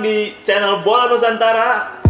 datang 0.00 0.08
di 0.08 0.32
channel 0.40 0.80
Bola 0.80 1.04
Nusantara. 1.12 2.00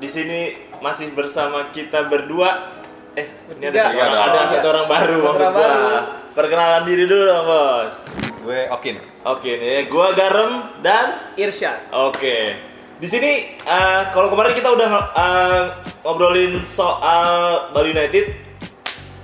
Di 0.00 0.08
sini 0.08 0.40
masih 0.80 1.12
bersama 1.12 1.68
kita 1.72 2.08
berdua. 2.08 2.72
Eh, 3.14 3.28
ini 3.54 3.70
ada 3.70 3.92
satu 3.92 4.00
orang, 4.00 4.22
ada 4.26 4.40
satu 4.48 4.66
orang 4.72 4.86
baru 4.88 5.16
maksud 5.22 5.48
gua. 5.52 5.72
Perkenalan 6.34 6.82
diri 6.88 7.04
dulu 7.06 7.22
dong, 7.28 7.44
Bos. 7.46 7.92
Gue 8.44 8.60
Okin. 8.72 8.96
Oke 9.24 9.50
nih, 9.56 9.86
gua 9.86 10.16
Garem 10.16 10.80
dan 10.80 11.36
Irsyad. 11.36 11.92
Oke. 11.92 12.58
Di 12.98 13.08
sini 13.10 13.60
eh, 13.60 14.00
kalau 14.10 14.32
kemarin 14.32 14.56
kita 14.56 14.72
udah 14.72 14.88
eh, 15.14 15.62
ngobrolin 16.00 16.64
soal 16.64 17.68
Bali 17.76 17.92
United 17.92 18.53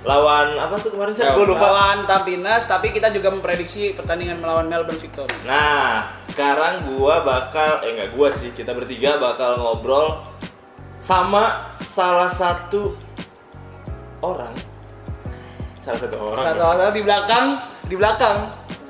lawan 0.01 0.57
apa 0.57 0.81
tuh 0.81 0.89
kemarin 0.89 1.13
saya 1.13 1.31
Ya, 1.31 1.37
gue 1.37 1.45
lupa. 1.45 1.61
Lawan 1.61 2.09
Tampines, 2.09 2.65
tapi 2.65 2.89
kita 2.89 3.13
juga 3.13 3.29
memprediksi 3.29 3.93
pertandingan 3.93 4.41
melawan 4.41 4.65
Melbourne 4.65 4.97
Victory. 4.97 5.29
Nah, 5.45 6.17
sekarang 6.25 6.89
gua 6.89 7.21
bakal 7.21 7.85
eh 7.85 7.93
enggak 7.93 8.09
gua 8.17 8.33
sih, 8.33 8.49
kita 8.49 8.73
bertiga 8.73 9.21
bakal 9.21 9.61
ngobrol 9.61 10.25
sama 10.97 11.69
salah 11.77 12.33
satu 12.33 12.97
orang. 14.21 14.53
Salah 15.77 15.99
satu 16.01 16.17
orang. 16.17 16.45
Satu 16.45 16.61
orang 16.65 16.89
di 16.93 17.01
belakang, 17.01 17.45
di 17.85 17.95
belakang. 17.97 18.37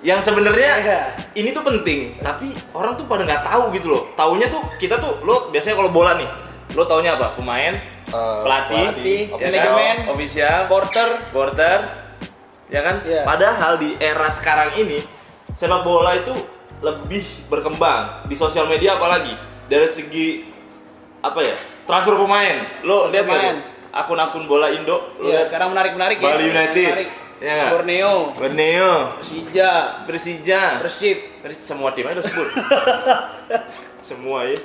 Yang 0.01 0.33
sebenarnya 0.33 0.71
Iya. 0.81 1.01
ini 1.37 1.53
tuh 1.53 1.61
penting, 1.61 2.17
tapi 2.25 2.57
orang 2.73 2.97
tuh 2.97 3.05
pada 3.05 3.21
nggak 3.21 3.45
tahu 3.45 3.69
gitu 3.75 3.87
loh. 3.93 4.03
Taunya 4.17 4.49
tuh 4.49 4.63
kita 4.81 4.97
tuh 4.97 5.21
lo 5.21 5.53
biasanya 5.53 5.77
kalau 5.77 5.93
bola 5.93 6.17
nih, 6.17 6.25
lo 6.73 6.89
taunya 6.89 7.13
apa? 7.13 7.37
Pemain, 7.37 7.77
Eh, 8.11 8.39
pelatih, 8.43 8.85
pelatih, 8.91 9.21
ya 9.23 9.31
kan? 9.31 9.39
manajemen, 9.47 9.95
official, 10.11 10.57
Supporter. 10.67 11.07
supporter, 11.23 11.77
ya 12.67 12.81
kan? 12.83 12.95
Iya. 13.01 13.21
Padahal 13.23 13.71
di 13.79 13.95
era 13.97 14.27
sekarang 14.27 14.75
ini 14.75 14.99
sepak 15.51 15.79
bola 15.81 16.15
itu 16.15 16.35
lebih 16.79 17.23
berkembang 17.47 18.27
di 18.27 18.35
sosial 18.35 18.67
media 18.67 18.95
apalagi 18.95 19.31
dari 19.65 19.87
segi 19.87 20.43
apa 21.21 21.39
ya 21.39 21.55
transfer 21.87 22.19
pemain. 22.19 22.67
Lo 22.83 23.07
lihat 23.07 23.23
Pemain. 23.23 23.57
akun-akun 23.91 24.43
bola 24.43 24.67
Indo? 24.71 25.15
Iya, 25.19 25.39
lihat? 25.39 25.47
sekarang 25.47 25.71
menarik-menarik 25.71 26.17
ya. 26.19 26.25
Bali 26.27 26.45
United. 26.45 26.87
Menarik. 26.91 27.09
Ya? 27.41 27.73
Borneo, 27.73 28.37
Borneo, 28.37 29.17
Persija, 29.17 29.71
Persija, 30.05 30.77
Persib. 30.77 31.17
Pers- 31.41 31.65
semua 31.65 31.89
tim 31.89 32.05
aja 32.05 32.21
sebut. 32.21 32.45
semua 34.01 34.45
ya. 34.45 34.57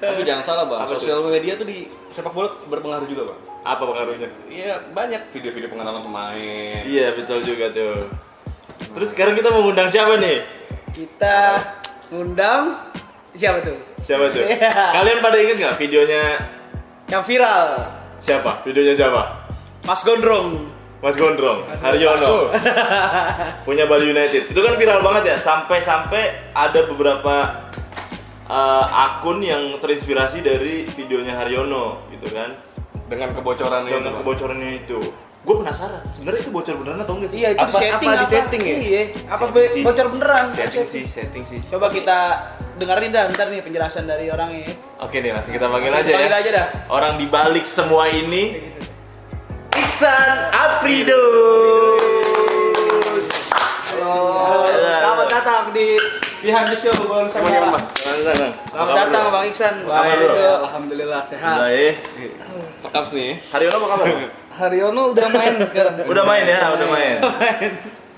Tapi 0.00 0.24
jangan 0.24 0.44
salah 0.44 0.64
bang, 0.66 0.80
Apa 0.82 0.90
sosial 0.96 1.20
media 1.22 1.54
tuh 1.54 1.66
di 1.68 1.86
sepak 2.08 2.32
bola 2.32 2.50
berpengaruh 2.66 3.06
juga 3.06 3.28
bang. 3.28 3.40
Apa 3.62 3.82
pengaruhnya? 3.84 4.28
Iya 4.48 4.80
banyak 4.90 5.28
video-video 5.30 5.68
pengenalan 5.68 6.00
pemain. 6.00 6.80
Iya 6.84 7.12
betul 7.12 7.44
juga 7.44 7.68
tuh. 7.68 8.08
Terus 8.96 9.08
sekarang 9.12 9.36
kita 9.36 9.52
mau 9.52 9.60
ngundang 9.60 9.92
siapa 9.92 10.16
nih? 10.16 10.40
Kita 10.90 11.36
ngundang 12.08 12.88
siapa 13.36 13.60
tuh? 13.60 13.76
Siapa 14.00 14.32
tuh? 14.32 14.40
Iya. 14.48 14.72
Kalian 14.72 15.18
pada 15.20 15.36
inget 15.36 15.56
nggak 15.60 15.76
videonya 15.76 16.22
Yang 17.08 17.22
viral. 17.28 17.68
siapa? 18.18 18.64
Videonya 18.64 18.94
siapa? 18.96 19.22
Mas 19.84 20.00
Gondrong. 20.02 20.78
Mas 20.98 21.14
Gondrong, 21.14 21.62
Haryono, 21.78 22.50
punya 23.62 23.86
Bali 23.86 24.10
United. 24.10 24.50
Itu 24.50 24.60
kan 24.66 24.74
viral 24.74 24.98
banget 24.98 25.30
ya, 25.30 25.36
sampai-sampai 25.38 26.50
ada 26.50 26.90
beberapa 26.90 27.54
uh, 28.48 28.84
akun 28.88 29.38
yang 29.40 29.76
terinspirasi 29.78 30.40
dari 30.40 30.88
videonya 30.88 31.36
Haryono, 31.36 32.08
gitu 32.10 32.32
kan? 32.32 32.56
Dengan 33.06 33.32
kebocoran 33.32 33.84
itu. 33.84 33.92
Dengan 33.94 34.02
Bang. 34.10 34.16
kebocorannya 34.20 34.70
itu. 34.78 35.00
Gue 35.38 35.64
penasaran, 35.64 36.04
sebenarnya 36.12 36.40
itu 36.42 36.52
bocor 36.52 36.76
beneran 36.76 37.00
atau 37.00 37.14
enggak 37.16 37.30
sih? 37.32 37.38
Iya, 37.40 37.48
itu 37.50 37.62
Apa- 37.62 37.70
di 37.70 37.76
setting 37.78 38.08
apa 38.10 38.20
di 38.20 38.26
setting 38.26 38.60
ya? 38.60 38.76
Iya, 38.76 39.02
apa 39.24 39.38
Setting 39.38 39.52
be- 39.54 39.72
sih. 39.72 39.82
bocor 39.82 40.06
beneran? 40.12 40.44
Setting 40.52 40.84
sih, 40.84 41.04
setting 41.08 41.44
sih. 41.46 41.58
Coba 41.68 41.86
kita 41.88 42.18
dengerin 42.76 43.10
dah 43.10 43.24
bentar 43.26 43.46
nih 43.48 43.60
penjelasan 43.62 44.04
dari 44.04 44.28
orangnya. 44.28 44.76
Oke 45.00 45.16
nih, 45.18 45.32
langsung 45.32 45.52
kita 45.52 45.66
panggil 45.66 45.88
Langsung 45.88 46.04
aja 46.04 46.12
panggil 46.20 46.28
ya. 46.30 46.38
aja 46.38 46.50
dah. 46.52 46.66
Orang 46.90 47.16
di 47.16 47.26
balik 47.26 47.64
semua 47.64 48.10
ini, 48.10 48.60
Iksan 49.72 50.52
Aprido. 50.52 51.22
Halo, 53.88 54.68
selamat 54.68 55.26
datang 55.32 55.64
di 55.72 55.96
Behind 56.38 56.70
the 56.70 56.76
Show 56.78 56.94
Bola 57.02 57.26
Nusantara. 57.26 57.82
Selamat 57.98 58.94
datang 58.94 59.22
Bang 59.34 59.44
Iksan. 59.50 59.74
Baik. 59.82 60.18
Alhamdulillah 60.62 61.18
sehat. 61.18 61.56
Baik. 61.58 61.94
Pekaps 62.78 63.10
nih. 63.10 63.42
Haryono 63.50 63.76
apa 63.76 63.86
kabar? 63.90 64.06
Haryono 64.54 65.02
udah 65.10 65.26
main 65.34 65.54
sekarang. 65.66 65.94
Udah 66.12 66.22
main 66.22 66.44
ya, 66.46 66.60
udah 66.74 66.86
main. 66.90 67.16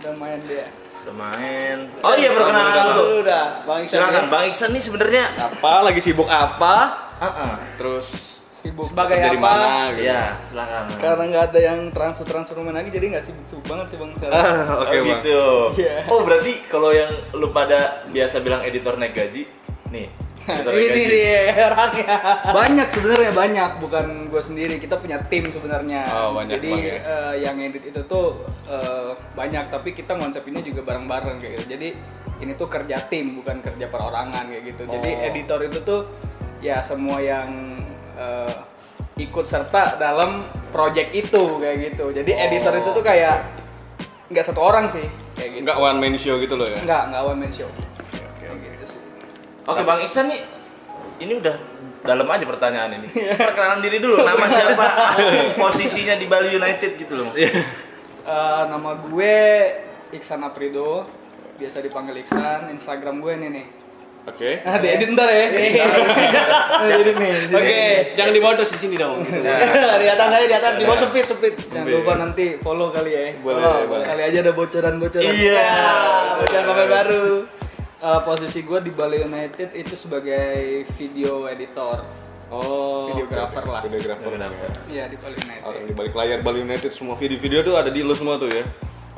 Udah 0.01 0.15
main 0.17 0.39
dia. 0.45 0.67
Udah 1.05 1.15
main. 1.17 1.77
Oh 2.05 2.13
iya 2.13 2.29
perkenalan 2.33 2.69
Kenalan 2.69 2.85
dulu. 2.93 3.03
dulu 3.09 3.19
dah, 3.25 3.47
Bang 3.65 3.79
Iksan. 3.85 3.97
Silakan, 4.01 4.25
Bang 4.29 4.45
Iksan 4.49 4.69
nih 4.73 4.83
sebenarnya. 4.85 5.25
Apa 5.41 5.73
lagi 5.85 6.01
sibuk 6.05 6.29
apa? 6.29 6.77
Heeh. 7.21 7.53
Terus 7.77 8.40
Sibuk. 8.61 8.87
Sebagai 8.87 9.17
apa? 9.17 9.41
mana 9.41 9.69
gitu. 9.97 10.05
Iya, 10.05 10.23
silakan. 10.43 10.83
Karena 10.95 11.25
nggak 11.27 11.45
ada 11.49 11.61
yang 11.63 11.79
transfer 11.89 12.25
transfer 12.25 12.55
pemain 12.55 12.77
lagi 12.77 12.89
jadi 12.89 13.07
nggak 13.11 13.25
sibuk 13.25 13.45
sibuk 13.47 13.65
banget 13.65 13.87
sih 13.89 13.97
bang. 13.97 14.11
Ah, 14.23 14.85
Oke 14.85 14.93
oh, 14.93 15.01
bang. 15.01 15.07
gitu. 15.17 15.41
Iya. 15.79 15.97
Oh 16.07 16.21
berarti 16.21 16.53
kalau 16.69 16.91
yang 16.91 17.09
lu 17.33 17.49
pada 17.51 17.81
biasa 18.07 18.39
bilang 18.39 18.61
editor 18.61 18.95
naik 18.95 19.15
gaji, 19.15 19.49
nih. 19.89 20.09
editor 20.43 20.73
naik 20.73 20.83
Ini 20.83 20.93
gaji. 20.95 21.09
dia 21.11 21.41
orangnya. 21.67 22.17
banyak 22.51 22.89
sebenarnya 22.91 23.33
banyak 23.33 23.71
bukan 23.79 24.07
gue 24.29 24.43
sendiri 24.43 24.75
kita 24.77 24.97
punya 24.97 25.17
tim 25.25 25.49
sebenarnya. 25.49 26.01
Oh, 26.11 26.31
banyak, 26.35 26.53
Jadi 26.55 26.71
ya. 26.83 26.95
eh, 26.99 27.35
yang 27.41 27.57
edit 27.57 27.85
itu 27.87 28.01
tuh 28.05 28.27
eh, 28.67 29.11
banyak 29.33 29.69
tapi 29.69 29.93
kita 29.93 30.13
konsepnya 30.15 30.61
juga 30.61 30.81
bareng-bareng 30.83 31.41
kayak 31.41 31.53
gitu. 31.57 31.67
Jadi 31.71 31.89
ini 32.41 32.53
tuh 32.55 32.69
kerja 32.69 33.05
tim 33.07 33.37
bukan 33.37 33.61
kerja 33.61 33.87
perorangan 33.87 34.49
kayak 34.49 34.65
gitu. 34.67 34.83
Jadi 34.87 35.11
Oh. 35.15 35.27
editor 35.29 35.61
itu 35.63 35.79
tuh 35.81 36.01
ya 36.59 36.81
semua 36.81 37.21
yang 37.21 37.49
eh, 38.21 38.55
ikut 39.17 39.45
serta 39.45 39.97
dalam 39.97 40.45
project 40.69 41.11
itu 41.13 41.57
kayak 41.57 41.77
gitu. 41.93 42.13
Jadi 42.13 42.31
Oh. 42.31 42.45
editor 42.45 42.73
itu 42.77 42.91
tuh 42.93 43.05
kayak 43.05 43.37
nggak 44.31 44.45
satu 44.47 44.61
orang 44.61 44.87
sih 44.87 45.03
kayak 45.35 45.51
gitu. 45.57 45.63
Enggak 45.65 45.79
one 45.81 45.99
man 45.99 46.15
show 46.15 46.37
gitu 46.37 46.55
loh 46.55 46.69
ya. 46.69 46.79
Enggak, 46.79 47.03
enggak 47.09 47.23
one 47.25 47.39
man 47.41 47.53
show. 47.53 47.69
Kayak 48.39 48.77
gitu 48.77 48.85
sih. 48.97 49.01
Oke, 49.65 49.81
Bang 49.83 50.01
Iksan 50.01 50.29
nih 50.29 50.41
ini 51.21 51.33
udah 51.37 51.57
dalam 52.01 52.25
aja 52.27 52.45
pertanyaan 52.45 52.97
ini. 52.97 53.09
Perkenalan 53.37 53.81
diri 53.81 53.99
dulu, 53.99 54.23
nama 54.29 54.47
siapa? 54.47 54.87
Posisinya 55.55 56.17
di 56.17 56.25
Bali 56.25 56.55
United 56.55 56.97
gitu 56.97 57.13
loh. 57.19 57.29
Eh, 57.35 57.53
nama 58.65 58.97
gue 58.97 59.37
Iksan 60.11 60.41
Aprido, 60.41 61.05
biasa 61.57 61.83
dipanggil 61.83 62.21
Iksan. 62.21 62.73
Instagram 62.73 63.21
gue 63.21 63.35
nih 63.37 63.51
nih. 63.53 63.67
Oke. 64.29 64.61
Ah, 64.69 64.77
diedit 64.77 65.09
ntar 65.17 65.29
ya. 65.33 65.47
Diedit 66.85 67.17
nih. 67.17 67.33
Oke. 67.57 67.81
Jangan 68.17 68.33
dibawa 68.37 68.53
terus 68.61 68.73
di 68.77 68.81
sini 68.81 68.97
dong. 69.01 69.25
Gitu. 69.25 69.41
Di 69.41 70.09
atas 70.09 70.29
aja 70.29 70.47
di 70.47 70.57
atas 70.57 70.73
di 70.77 70.85
bawah 70.85 71.01
sepit 71.01 71.25
sepit. 71.25 71.55
Jangan 71.73 71.89
lupa 71.89 72.13
nanti 72.21 72.61
follow 72.61 72.93
kali 72.93 73.11
ya. 73.17 73.23
Boleh, 73.41 73.65
Follow, 73.65 73.81
boleh. 73.89 74.05
Kali 74.05 74.23
aja 74.29 74.39
ada 74.45 74.53
bocoran-bocoran. 74.53 75.33
Iya. 75.33 75.73
Udah 76.45 76.61
pemain 76.69 76.89
baru. 76.89 77.25
Eh, 78.01 78.21
posisi 78.25 78.65
gue 78.65 78.81
di 78.81 78.93
Bali 78.93 79.21
United 79.21 79.77
itu 79.77 79.93
sebagai 79.93 80.89
video 80.97 81.45
editor. 81.45 82.01
Oh. 82.49 83.13
Videographer 83.13 83.65
lah. 83.69 83.81
Videographer. 83.85 84.27
Videographer. 84.33 84.71
Iya 84.89 85.05
di 85.09 85.17
Bali 85.21 85.37
United. 85.37 85.63
Orang 85.65 85.85
di 85.85 85.95
balik 85.97 86.15
layar 86.17 86.39
Bali 86.41 86.61
United 86.65 86.93
semua 86.97 87.15
video-video 87.17 87.61
tuh 87.61 87.77
ada 87.77 87.93
di 87.93 88.01
lo 88.01 88.17
semua 88.17 88.41
tuh 88.41 88.49
ya. 88.49 88.65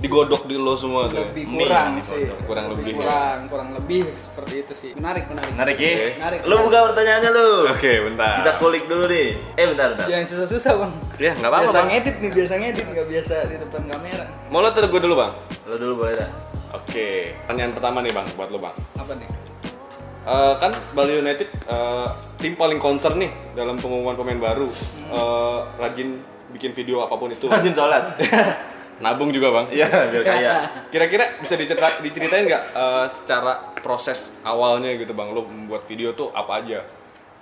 Digodok 0.02 0.50
di 0.50 0.58
lo 0.58 0.74
semua 0.74 1.06
tuh. 1.06 1.22
Lebih 1.30 1.46
kurang 1.46 2.02
sih. 2.02 2.26
kurang 2.42 2.74
lebih 2.74 2.90
ya. 2.90 2.98
Kurang, 2.98 3.38
kurang 3.46 3.68
lebih 3.78 4.02
seperti 4.18 4.54
itu 4.66 4.72
sih. 4.74 4.90
Menarik 4.98 5.30
menarik. 5.30 5.52
Menarik 5.54 5.76
ya? 5.78 5.94
Menarik. 6.18 6.38
Lu 6.42 6.54
buka 6.66 6.78
pertanyaannya 6.90 7.30
lu. 7.30 7.48
Oke, 7.70 7.92
bentar. 8.10 8.34
Kita 8.42 8.52
kulik 8.58 8.84
dulu 8.90 9.06
nih. 9.06 9.28
Eh 9.54 9.66
bentar, 9.70 9.94
bentar. 9.94 10.06
Jangan 10.10 10.26
susah-susah 10.26 10.72
bang. 10.74 10.92
Ya, 11.22 11.32
nggak 11.38 11.50
apa-apa. 11.54 11.64
Biasa 11.70 11.78
Bang. 11.78 11.88
ngedit 11.94 12.16
nih, 12.18 12.30
biasa 12.34 12.52
ngedit 12.58 12.86
nggak 12.90 13.06
biasa 13.06 13.34
di 13.46 13.56
depan 13.62 13.82
kamera. 13.86 14.26
Mau 14.50 14.58
lo 14.58 14.68
atau 14.74 14.90
gue 14.90 15.00
dulu, 15.06 15.14
Bang? 15.14 15.32
Lu 15.70 15.74
dulu 15.78 15.94
boleh 16.02 16.14
dah. 16.18 16.30
Oke. 16.74 17.38
Pertanyaan 17.46 17.72
pertama 17.78 17.98
nih, 18.02 18.10
Bang, 18.10 18.26
buat 18.34 18.50
lo, 18.50 18.58
Bang. 18.58 18.74
Apa 18.98 19.14
nih? 19.14 19.30
Eh, 20.22 20.54
kan 20.62 20.70
Bali 20.94 21.18
United 21.18 21.50
eh, 21.50 22.08
tim 22.38 22.54
paling 22.54 22.78
concern 22.78 23.18
nih 23.18 23.30
dalam 23.58 23.74
pengumuman 23.78 24.14
pemain 24.14 24.38
baru. 24.38 24.66
Eh, 25.10 25.58
rajin 25.78 26.22
bikin 26.54 26.70
video 26.74 27.02
apa 27.02 27.14
pun 27.14 27.30
itu. 27.30 27.46
Rajin 27.46 27.74
sholat. 27.74 28.18
Nabung 29.02 29.34
juga, 29.34 29.50
Bang. 29.50 29.66
Iya, 29.74 29.90
biar 30.08 30.22
kaya. 30.22 30.50
Kira-kira 30.94 31.42
bisa 31.42 31.58
dicerita, 31.58 31.98
diceritain 31.98 32.46
nggak 32.46 32.64
eh, 32.72 33.06
secara 33.10 33.74
proses 33.82 34.30
awalnya 34.46 34.94
gitu, 34.94 35.10
Bang? 35.12 35.34
Lo 35.34 35.44
membuat 35.44 35.84
video 35.90 36.14
tuh 36.14 36.30
apa 36.30 36.62
aja? 36.62 36.86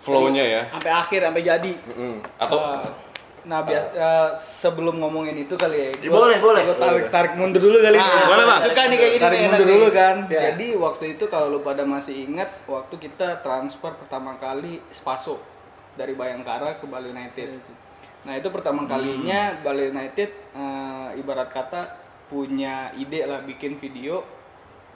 Flow-nya 0.01 0.41
ya. 0.41 0.63
Sampai 0.73 0.93
akhir 0.97 1.21
sampai 1.29 1.43
jadi. 1.45 1.73
Mm-mm. 1.93 2.15
Atau 2.41 2.59
Eh, 2.59 3.11
Nah, 3.41 3.65
bias, 3.65 3.89
eh, 3.97 4.31
sebelum 4.37 5.01
ngomongin 5.01 5.33
itu 5.33 5.57
kali 5.57 5.77
ya. 5.81 5.89
Ya, 5.97 6.11
boleh, 6.13 6.37
boleh. 6.45 6.61
Gue 6.61 6.77
tarik, 6.77 7.09
tarik 7.09 7.33
mundur 7.41 7.65
dulu 7.65 7.81
kali 7.81 7.97
Nah. 7.97 8.29
Boleh, 8.29 8.45
Bang. 8.45 8.61
Suka 8.69 8.83
nih 8.85 8.97
kayak 9.01 9.13
gini 9.17 9.25
Tarik 9.25 9.41
mundur 9.49 9.67
dulu 9.69 9.87
kan. 9.89 10.17
Ya. 10.29 10.41
Jadi 10.53 10.67
waktu 10.77 11.05
itu 11.17 11.25
kalau 11.33 11.47
lu 11.49 11.61
pada 11.65 11.83
masih 11.89 12.29
ingat, 12.29 12.53
waktu 12.69 13.01
kita 13.01 13.41
transfer 13.41 13.97
pertama 13.97 14.37
kali 14.37 14.85
Spaso 14.93 15.41
dari 15.97 16.13
Bayangkara 16.13 16.77
ke 16.77 16.85
Bali 16.85 17.17
United. 17.17 17.65
Nah 18.25 18.37
itu 18.37 18.49
pertama 18.53 18.85
kalinya 18.85 19.57
Bali 19.65 19.89
United 19.89 20.31
eh, 20.53 21.09
ibarat 21.21 21.49
kata 21.53 21.83
punya 22.29 22.93
ide 22.95 23.25
lah 23.25 23.41
bikin 23.43 23.81
video 23.81 24.21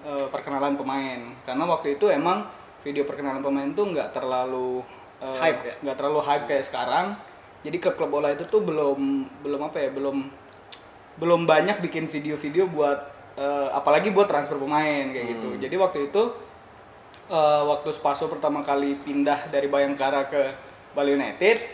eh, 0.05 0.29
perkenalan 0.29 0.77
pemain. 0.77 1.21
Karena 1.49 1.65
waktu 1.65 1.97
itu 1.97 2.13
emang 2.13 2.45
video 2.85 3.09
perkenalan 3.09 3.41
pemain 3.41 3.69
tuh 3.73 3.97
nggak 3.97 4.13
terlalu 4.13 4.85
eh, 5.25 5.39
Hype 5.41 5.63
ya? 5.65 5.75
nggak 5.81 5.97
terlalu 5.97 6.21
hype 6.21 6.45
kayak 6.45 6.65
sekarang. 6.69 7.07
Jadi 7.65 7.81
klub-klub 7.81 8.13
bola 8.13 8.29
itu 8.37 8.45
tuh 8.45 8.61
belum 8.61 9.01
belum 9.41 9.61
apa 9.73 9.81
ya 9.81 9.89
belum 9.89 10.29
belum 11.17 11.49
banyak 11.49 11.81
bikin 11.81 12.05
video-video 12.13 12.69
buat 12.69 13.09
eh, 13.41 13.69
apalagi 13.73 14.13
buat 14.13 14.29
transfer 14.29 14.61
pemain 14.61 15.09
kayak 15.09 15.27
gitu. 15.41 15.49
Jadi 15.57 15.75
waktu 15.81 15.99
itu 16.13 16.23
eh, 17.33 17.63
waktu 17.65 17.89
Spaso 17.97 18.29
pertama 18.29 18.61
kali 18.61 19.01
pindah 19.01 19.49
dari 19.49 19.65
Bayangkara 19.73 20.29
ke 20.29 20.43
Bali 20.93 21.17
United 21.17 21.74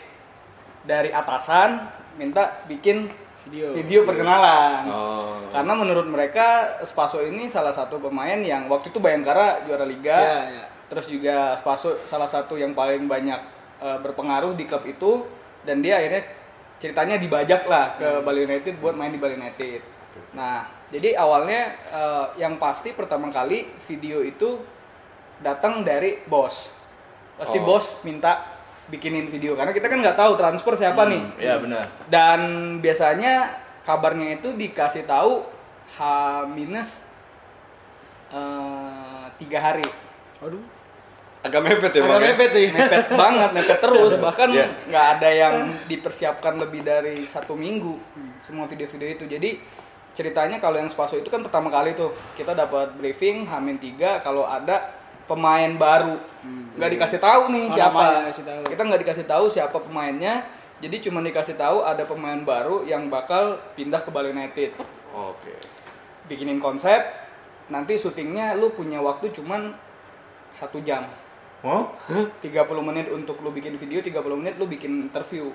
dari 0.83 1.09
atasan 1.09 1.77
minta 2.15 2.65
bikin 2.65 3.09
Video. 3.41 3.73
video 3.73 4.05
perkenalan 4.05 4.85
Oh. 4.85 5.49
karena 5.49 5.73
menurut 5.73 6.05
mereka 6.05 6.77
Spaso 6.81 7.25
ini 7.25 7.49
salah 7.49 7.73
satu 7.73 7.97
pemain 7.97 8.37
yang 8.37 8.69
waktu 8.69 8.93
itu 8.93 9.01
Bayangkara 9.01 9.65
juara 9.65 9.81
liga 9.81 10.13
Ya, 10.13 10.37
ya. 10.45 10.65
terus 10.85 11.09
juga 11.09 11.57
Spaso 11.57 12.05
salah 12.05 12.29
satu 12.29 12.53
yang 12.53 12.71
paling 12.71 13.09
banyak 13.09 13.41
eh, 13.81 13.97
berpengaruh 13.97 14.53
di 14.53 14.69
klub 14.69 14.85
itu 14.85 15.25
dan 15.65 15.81
dia 15.81 15.97
akhirnya 15.97 16.21
ceritanya 16.77 17.17
dibajak 17.17 17.65
lah 17.65 17.97
ke 17.97 18.21
Bali 18.21 18.45
United 18.45 18.77
buat 18.77 18.93
main 18.93 19.09
di 19.09 19.17
Bali 19.17 19.33
United 19.33 19.81
nah 20.33 20.69
jadi 20.93 21.17
awalnya 21.17 21.61
eh, 21.81 22.25
yang 22.37 22.61
pasti 22.61 22.93
pertama 22.93 23.33
kali 23.33 23.73
video 23.89 24.21
itu 24.21 24.61
datang 25.41 25.81
dari 25.81 26.21
bos 26.29 26.69
pasti 27.41 27.57
Oh. 27.57 27.65
bos 27.65 27.97
minta 28.03 28.50
bikinin 28.91 29.25
video 29.25 29.55
karena 29.55 29.71
kita 29.71 29.87
kan 29.87 29.97
nggak 29.97 30.13
tahu 30.13 30.35
transfer 30.35 30.75
siapa 30.75 31.07
nih 31.07 31.21
Iya 31.39 31.55
benar. 31.57 31.87
dan 32.05 32.39
biasanya 32.77 33.55
kabarnya 33.81 34.35
itu 34.35 34.51
dikasih 34.53 35.03
tahu 35.03 35.47
H 35.89 35.99
minus 36.49 37.07
eh, 38.29 39.25
tiga 39.37 39.59
hari 39.61 39.87
Aduh. 40.39 40.61
Agak 41.41 41.57
mepet 41.59 41.89
ya, 41.91 42.01
Agak 42.01 42.09
Bang. 42.11 42.21
ya? 42.21 42.27
mepet 42.29 42.51
nih. 42.51 42.67
mepet 42.69 43.05
banget 43.17 43.49
mepet 43.51 43.79
terus 43.79 44.13
bahkan 44.17 44.49
Iya. 44.51 44.67
nggak 44.85 45.05
ada 45.17 45.29
yang 45.31 45.53
dipersiapkan 45.87 46.53
lebih 46.55 46.81
dari 46.81 47.25
satu 47.25 47.55
minggu 47.55 47.97
semua 48.41 48.65
video-video 48.65 49.07
itu 49.11 49.25
jadi 49.25 49.57
ceritanya 50.11 50.59
kalau 50.59 50.75
yang 50.75 50.85
Spaso 50.85 51.15
itu 51.15 51.27
kan 51.27 51.39
pertama 51.39 51.71
kali 51.71 51.95
tuh 51.95 52.11
kita 52.35 52.51
dapat 52.51 52.93
briefing 52.93 53.47
Hamin 53.47 53.79
3 53.79 54.19
kalau 54.19 54.43
ada 54.43 55.00
pemain 55.23 55.71
baru 55.73 56.17
nggak 56.71 56.91
dikasih 56.91 57.19
tahu 57.19 57.41
nih 57.49 57.65
Oh, 57.65 57.73
siapa 57.73 58.03
tahu. 58.31 58.63
kita 58.67 58.81
nggak 58.81 59.01
dikasih 59.01 59.25
tahu 59.25 59.45
siapa 59.47 59.77
pemainnya 59.77 60.43
jadi 60.77 60.97
cuma 60.99 61.19
dikasih 61.19 61.55
tahu 61.55 61.81
ada 61.81 62.03
pemain 62.03 62.39
baru 62.39 62.81
yang 62.81 63.07
bakal 63.07 63.57
pindah 63.73 63.99
ke 63.99 64.09
Bali 64.09 64.29
United 64.29 64.73
Oke. 65.11 65.53
bikinin 66.25 66.57
konsep 66.57 66.99
nanti 67.67 67.95
syutingnya 67.95 68.53
lu 68.53 68.71
punya 68.71 68.97
waktu 68.97 69.29
cuman 69.31 69.75
satu 70.49 70.81
jam 70.81 71.05
Oh? 71.61 71.93
30 72.09 72.41
menit 72.81 73.05
untuk 73.07 73.37
lu 73.37 73.49
bikin 73.49 73.77
video 73.77 74.01
30 74.01 74.17
menit 74.33 74.57
lu 74.57 74.65
bikin 74.65 75.05
interview 75.05 75.53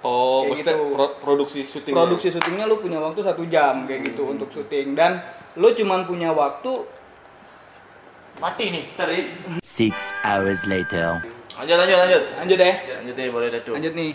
Oh, 0.00 0.42
Kayak 0.42 0.50
maksudnya 0.52 0.74
gitu. 0.76 0.86
pro- 0.92 1.16
produksi 1.16 1.60
syuting. 1.62 1.92
produksi 1.92 2.26
syutingnya 2.28 2.66
lu 2.66 2.78
punya 2.78 2.98
waktu 2.98 3.20
satu 3.20 3.46
jam 3.46 3.82
kayak 3.84 4.02
gitu 4.04 4.26
untuk 4.28 4.46
syuting 4.48 4.94
dan 4.94 5.22
lu 5.54 5.70
cuman 5.70 6.02
punya 6.04 6.30
waktu 6.30 6.86
Mati 8.40 8.64
nih. 8.72 8.84
Tadi. 8.96 9.18
Six 9.60 9.92
hours 10.24 10.64
later. 10.64 11.20
Lanjut 11.52 11.76
lanjut 11.76 11.98
lanjut. 12.00 12.22
lanjut 12.40 12.58
deh 12.58 12.74
Lanjut 12.96 13.14
nih 13.14 13.28
boleh 13.28 13.48
deh 13.52 13.60
tuh. 13.60 13.74
lanjut 13.76 13.92
nih 13.92 14.12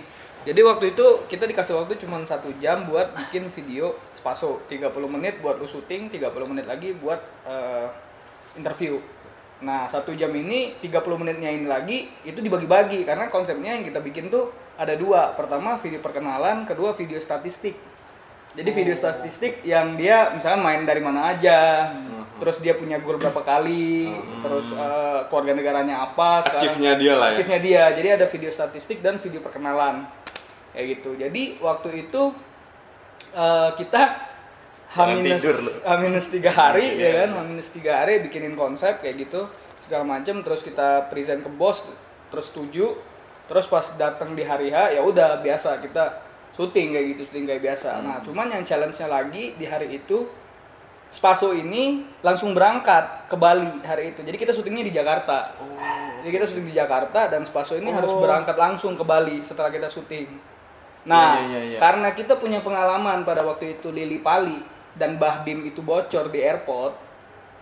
jadi 0.48 0.64
waktu 0.64 0.96
itu 0.96 1.06
kita 1.28 1.44
dikasih 1.44 1.76
waktu 1.76 2.00
cuman 2.00 2.24
satu 2.24 2.50
jam 2.64 2.88
buat 2.88 3.12
bikin 3.14 3.52
video 3.52 4.00
spaso 4.16 4.64
30 4.72 4.90
menit 5.12 5.44
buat 5.44 5.60
lu 5.60 5.68
syuting 5.68 6.08
30 6.08 6.24
menit 6.48 6.66
lagi 6.66 6.96
buat 6.96 7.20
eh, 7.44 7.88
interview 8.56 8.98
nah 9.60 9.90
satu 9.90 10.16
jam 10.18 10.32
ini 10.32 10.80
30 10.80 10.94
menitnya 11.20 11.50
ini 11.52 11.68
lagi 11.68 12.08
itu 12.24 12.40
dibagi-bagi 12.40 13.04
karena 13.04 13.28
konsepnya 13.28 13.76
yang 13.76 13.84
kita 13.84 14.00
bikin 14.00 14.32
tuh 14.32 14.54
ada 14.78 14.94
dua 14.94 15.34
pertama 15.34 15.76
video 15.82 16.00
perkenalan 16.00 16.64
kedua 16.64 16.94
video 16.96 17.20
statistik 17.22 17.74
jadi 18.56 18.70
video 18.74 18.96
statistik 18.96 19.62
yang 19.68 19.94
dia 19.94 20.32
misalnya 20.32 20.62
main 20.62 20.86
dari 20.86 21.02
mana 21.02 21.34
aja 21.36 21.90
terus 22.38 22.62
dia 22.62 22.78
punya 22.78 23.02
gol 23.02 23.18
berapa 23.18 23.42
kali 23.42 24.14
terus 24.42 24.70
eh, 24.74 25.20
keluarga 25.28 25.58
negaranya 25.58 26.06
apa 26.06 26.46
Achieve-nya 26.46 26.94
dia 26.96 27.14
lah 27.18 27.34
ya. 27.34 27.42
Aktifnya 27.42 27.60
dia. 27.60 27.84
Jadi 27.94 28.08
ada 28.14 28.26
video 28.30 28.52
statistik 28.54 29.02
dan 29.02 29.18
video 29.18 29.42
perkenalan. 29.42 30.06
Kayak 30.74 30.86
gitu. 30.98 31.10
Jadi 31.18 31.58
waktu 31.58 32.08
itu 32.08 32.22
eh, 33.34 33.70
kita 33.76 34.02
lu. 35.44 35.72
H-minus 35.84 36.32
tiga 36.32 36.52
hari 36.56 36.96
Iya, 36.96 37.04
ya 37.04 37.12
kan, 37.26 37.30
iya. 37.30 37.40
H-minus 37.44 37.70
tiga 37.76 37.92
hari 38.00 38.14
bikinin 38.24 38.56
konsep 38.56 39.04
kayak 39.04 39.28
gitu 39.28 39.52
segala 39.84 40.04
macam 40.04 40.44
terus 40.44 40.64
kita 40.64 41.08
present 41.12 41.44
ke 41.44 41.52
bos 41.52 41.84
terus 42.28 42.52
setuju 42.52 42.96
terus 43.48 43.68
pas 43.72 43.88
datang 43.96 44.36
di 44.36 44.44
hari 44.44 44.72
H 44.72 44.96
ya 44.96 45.02
udah 45.04 45.40
biasa 45.40 45.80
kita 45.80 46.24
syuting 46.52 46.92
kayak 46.92 47.06
gitu 47.16 47.22
syuting 47.32 47.46
kayak 47.48 47.64
biasa 47.64 48.04
nah 48.04 48.20
cuman 48.20 48.52
yang 48.52 48.64
challenge-nya 48.68 49.08
lagi 49.08 49.56
di 49.56 49.64
hari 49.64 49.96
itu 49.96 50.28
Spaso 51.08 51.56
ini 51.56 52.04
langsung 52.20 52.52
berangkat 52.52 53.32
ke 53.32 53.36
Bali 53.40 53.80
hari 53.82 54.12
itu. 54.12 54.20
Jadi 54.22 54.36
kita 54.36 54.52
syutingnya 54.52 54.84
di 54.84 54.92
Jakarta. 54.92 55.56
Jadi 56.20 56.32
kita 56.36 56.46
syuting 56.46 56.68
di 56.68 56.76
Jakarta 56.76 57.32
dan 57.32 57.48
Spaso 57.48 57.80
ini 57.80 57.96
harus 57.96 58.12
berangkat 58.12 58.60
langsung 58.60 59.00
ke 59.00 59.04
Bali 59.08 59.40
setelah 59.40 59.72
kita 59.72 59.88
syuting. 59.88 60.28
Nah, 61.08 61.40
Iya, 61.40 61.48
iya, 61.48 61.60
iya. 61.64 61.78
karena 61.80 62.12
kita 62.12 62.36
punya 62.36 62.60
pengalaman 62.60 63.24
pada 63.24 63.40
waktu 63.48 63.80
itu 63.80 63.88
Lili 63.96 64.20
Pali 64.20 64.60
dan 64.92 65.16
Bahdim 65.16 65.64
itu 65.64 65.80
bocor 65.80 66.28
di 66.28 66.44
airport. 66.44 67.00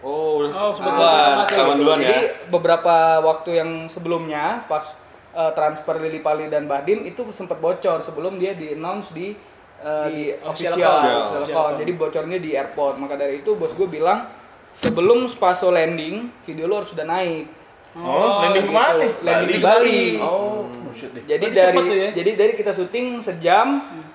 Oh, 0.01 0.41
udah 0.41 0.49
Oh, 0.49 0.73
duluan. 0.73 1.45
Ketahuan 1.45 1.77
duluan 1.77 1.99
ya. 2.01 2.09
Jadi 2.09 2.21
beberapa 2.49 3.21
waktu 3.21 3.61
yang 3.61 3.71
sebelumnya 3.85 4.65
pas 4.65 4.97
eh, 5.37 5.51
transfer 5.53 6.01
Lili 6.01 6.25
Pali 6.25 6.49
dan 6.49 6.65
Bahdim 6.65 7.05
itu 7.05 7.21
sempat 7.29 7.61
bocor 7.61 8.01
sebelum 8.01 8.41
dia 8.41 8.57
di 8.57 8.73
announce 8.73 9.13
di 9.13 9.37
eh, 9.85 10.05
Di 10.09 10.13
di 10.13 10.23
official 10.41 10.73
official, 10.73 10.81
official 10.81 11.41
Official. 11.45 11.69
Jadi 11.85 11.91
bocornya 11.93 12.37
di 12.41 12.51
airport. 12.57 12.97
Maka 12.97 13.15
dari 13.15 13.45
itu 13.45 13.53
bos 13.53 13.77
gue 13.77 13.85
bilang 13.85 14.25
sebelum 14.73 15.29
Spaso 15.29 15.69
landing 15.69 16.33
video 16.41 16.65
lo 16.65 16.81
harus 16.81 16.89
sudah 16.89 17.05
naik. 17.05 17.64
Oh, 17.95 18.43
landing 18.43 18.67
gitu. 18.67 18.71
ke 18.71 18.75
mana 18.75 18.93
nih? 18.99 19.11
Landing 19.23 19.49
di 19.49 19.59
Bali. 19.63 20.01
Oh, 20.19 20.67
deh. 20.95 21.23
Jadi 21.27 21.45
Berarti 21.47 21.79
dari 21.79 21.79
ya? 21.95 22.09
jadi 22.11 22.31
dari 22.35 22.53
kita 22.55 22.71
syuting 22.75 23.23
sejam, 23.23 23.67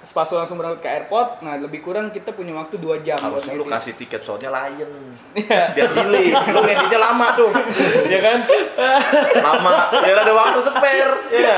Spaso 0.04 0.36
langsung 0.36 0.56
berangkat 0.60 0.80
ke 0.84 0.88
airport. 0.88 1.40
Nah 1.44 1.56
lebih 1.60 1.80
kurang 1.84 2.12
kita 2.12 2.32
punya 2.32 2.56
waktu 2.56 2.76
dua 2.80 3.00
jam. 3.00 3.16
buat 3.20 3.40
Harusnya 3.40 3.56
lu 3.56 3.64
kasih 3.68 3.96
tiket 3.96 4.24
soalnya 4.24 4.52
Lion. 4.52 5.12
Biar 5.48 5.88
silih. 5.92 6.28
Lu 6.56 6.60
ngeditnya 6.64 7.00
lama 7.00 7.26
tuh. 7.36 7.50
ya 8.08 8.20
kan? 8.20 8.38
Lama. 9.44 9.72
Biar 9.92 10.16
ada 10.24 10.32
waktu 10.32 10.60
spare. 10.64 11.14
Ya. 11.32 11.56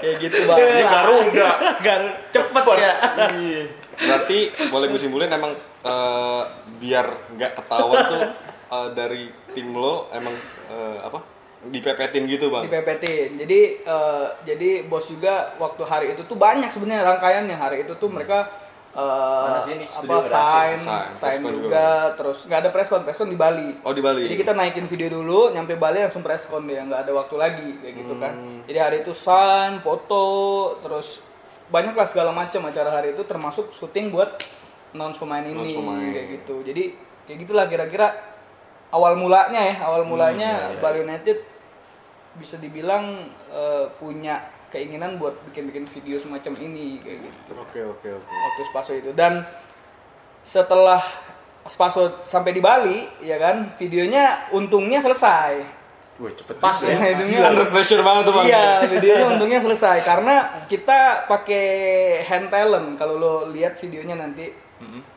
kayak 0.00 0.14
gitu 0.20 0.38
bang. 0.48 0.56
Ini 0.60 0.84
Garuda. 0.88 1.50
Gar 1.84 2.02
cepet 2.32 2.64
ya. 2.80 2.92
Iya. 3.32 3.62
Berarti 3.94 4.38
boleh 4.72 4.86
gue 4.88 5.00
simpulin 5.00 5.28
emang 5.32 5.52
eh, 5.84 6.42
biar 6.80 7.06
nggak 7.36 7.52
ketahuan 7.60 7.98
tuh 8.08 8.22
eh, 8.66 8.88
dari 8.92 9.22
tim 9.52 9.72
lo 9.72 10.08
emang 10.10 10.34
eh, 10.66 10.98
apa 11.00 11.20
dipepetin 11.64 12.28
gitu 12.28 12.52
bang. 12.52 12.68
dipepetin. 12.68 13.40
Jadi 13.40 13.60
eh, 13.80 14.26
jadi 14.44 14.70
bos 14.84 15.06
juga 15.06 15.56
waktu 15.56 15.82
hari 15.82 16.06
itu 16.12 16.22
tuh 16.24 16.36
banyak 16.36 16.68
sebenarnya 16.68 17.04
rangkaiannya 17.06 17.56
hari 17.56 17.76
itu 17.82 17.96
tuh 17.96 18.12
mereka 18.12 18.52
eh, 18.92 19.00
Mana 19.00 19.64
sini? 19.64 19.84
apa 19.88 20.14
sign, 20.22 20.78
Sign, 21.16 21.40
juga, 21.40 21.50
juga. 21.56 21.88
terus 22.14 22.44
nggak 22.44 22.60
ada 22.60 22.70
preskon, 22.70 23.00
preskon 23.02 23.26
di 23.26 23.34
Bali. 23.34 23.80
Oh 23.80 23.90
di 23.90 24.04
Bali. 24.04 24.28
Jadi 24.28 24.36
kita 24.36 24.52
naikin 24.52 24.84
video 24.84 25.08
dulu, 25.10 25.50
nyampe 25.50 25.72
Bali 25.74 26.04
langsung 26.04 26.20
preskon 26.20 26.68
dia, 26.68 26.84
nggak 26.84 27.08
ada 27.08 27.12
waktu 27.16 27.34
lagi 27.34 27.70
kayak 27.80 27.94
gitu 27.96 28.14
kan. 28.20 28.34
Hmm. 28.36 28.60
Jadi 28.68 28.78
hari 28.78 28.96
itu 29.00 29.12
sign, 29.16 29.80
foto, 29.80 30.26
terus 30.78 31.24
banyak 31.64 31.96
lah 31.96 32.04
segala 32.04 32.28
macam 32.28 32.60
acara 32.68 32.92
hari 32.92 33.16
itu 33.16 33.24
termasuk 33.24 33.72
syuting 33.72 34.12
buat 34.12 34.36
announce 34.92 35.16
pemain 35.16 35.40
ini 35.40 35.56
Announce 35.56 35.74
pemain. 35.74 36.12
kayak 36.12 36.26
gitu. 36.38 36.54
Jadi 36.60 36.84
kayak 37.24 37.38
gitulah 37.40 37.64
kira-kira 37.66 38.33
awal 38.94 39.18
mulanya 39.18 39.60
ya, 39.60 39.74
awal 39.82 40.06
mulanya 40.06 40.70
iya, 40.70 40.70
iya. 40.70 40.78
Bali 40.78 41.02
United 41.02 41.38
bisa 42.38 42.56
dibilang 42.62 43.26
eh, 43.50 43.86
punya 43.98 44.46
keinginan 44.70 45.18
buat 45.18 45.34
bikin-bikin 45.50 45.86
video 45.86 46.18
semacam 46.18 46.54
ini 46.58 46.98
kayak 47.02 47.18
gitu 47.30 47.52
Oke 47.58 47.80
oke 47.82 48.08
oke. 48.10 48.30
waktu 48.30 48.62
Spaso 48.70 48.92
itu 48.94 49.10
dan 49.14 49.46
setelah 50.42 50.98
Spaso 51.70 52.22
sampai 52.26 52.50
di 52.54 52.62
Bali 52.62 53.06
ya 53.22 53.38
kan 53.38 53.74
videonya 53.78 54.50
untungnya 54.50 54.98
selesai 55.02 55.84
Wih, 56.14 56.30
cepet 56.30 56.62
Pas 56.62 56.78
ya. 56.78 56.94
Videonya 57.18 57.50
Under 57.50 57.66
pressure 57.74 57.98
banget 58.06 58.30
tuh 58.30 58.34
bang. 58.38 58.46
Iya, 58.46 58.86
videonya 58.86 59.26
untungnya 59.34 59.58
selesai 59.58 60.06
karena 60.06 60.62
kita 60.70 61.26
pakai 61.26 61.66
hand 62.22 62.54
talent 62.54 62.94
kalau 62.94 63.18
lo 63.18 63.34
lihat 63.50 63.74
videonya 63.82 64.14
nanti. 64.14 64.54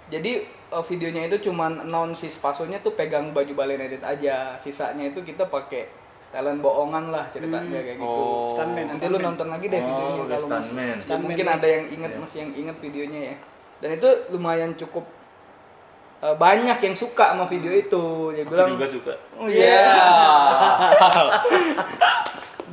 Jadi 0.10 0.41
eh, 0.67 0.83
videonya 0.83 1.27
itu 1.27 1.51
cuman 1.51 1.88
non 1.88 2.12
si 2.12 2.27
Spasonya 2.27 2.83
tuh 2.83 2.93
pegang 2.93 3.31
baju 3.31 3.51
Bali 3.55 3.79
United 3.79 4.03
aja. 4.03 4.59
Sisanya 4.59 5.09
itu 5.09 5.24
kita 5.24 5.47
pakai 5.47 5.88
talent 6.27 6.59
bohongan 6.59 7.07
lah 7.07 7.25
ceritanya 7.31 7.79
kayak 7.79 7.97
gitu. 8.03 8.12
Oh. 8.24 8.51
Stuntman. 8.51 8.86
Nanti 8.91 9.05
lu 9.07 9.19
nonton 9.19 9.47
lagi 9.47 9.65
deh 9.71 9.79
Oh, 9.79 9.88
videonya 9.88 10.24
kalau 10.27 10.43
stuntman. 10.43 10.83
ya 10.83 10.95
Stuntman 11.00 11.24
mungkin 11.24 11.47
ada 11.47 11.67
yang 11.67 11.86
inget 11.88 12.12
masih 12.19 12.38
yang 12.43 12.51
inget 12.53 12.77
videonya 12.83 13.19
ya. 13.31 13.36
Dan 13.79 13.89
itu 13.95 14.09
lumayan 14.36 14.71
cukup 14.75 15.05
eh, 16.19 16.36
banyak 16.36 16.77
yang 16.83 16.95
suka 16.97 17.31
sama 17.31 17.47
video 17.47 17.71
itu. 17.71 18.36
Dia 18.36 18.43
Aku 18.43 18.51
bilang 18.51 18.75
juga 18.75 18.88
suka. 18.91 19.13
Oh 19.39 19.47
iya. 19.47 19.88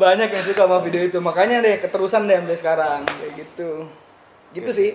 banyak 0.03 0.29
yang 0.35 0.45
suka 0.45 0.67
sama 0.67 0.79
video 0.83 1.03
itu. 1.07 1.19
Makanya 1.23 1.63
deh 1.63 1.79
keterusan 1.79 2.27
deh 2.27 2.43
sampai 2.43 2.59
sekarang 2.59 3.01
kayak 3.07 3.33
gitu. 3.39 3.87
Gitu 4.55 4.71
sih. 4.71 4.91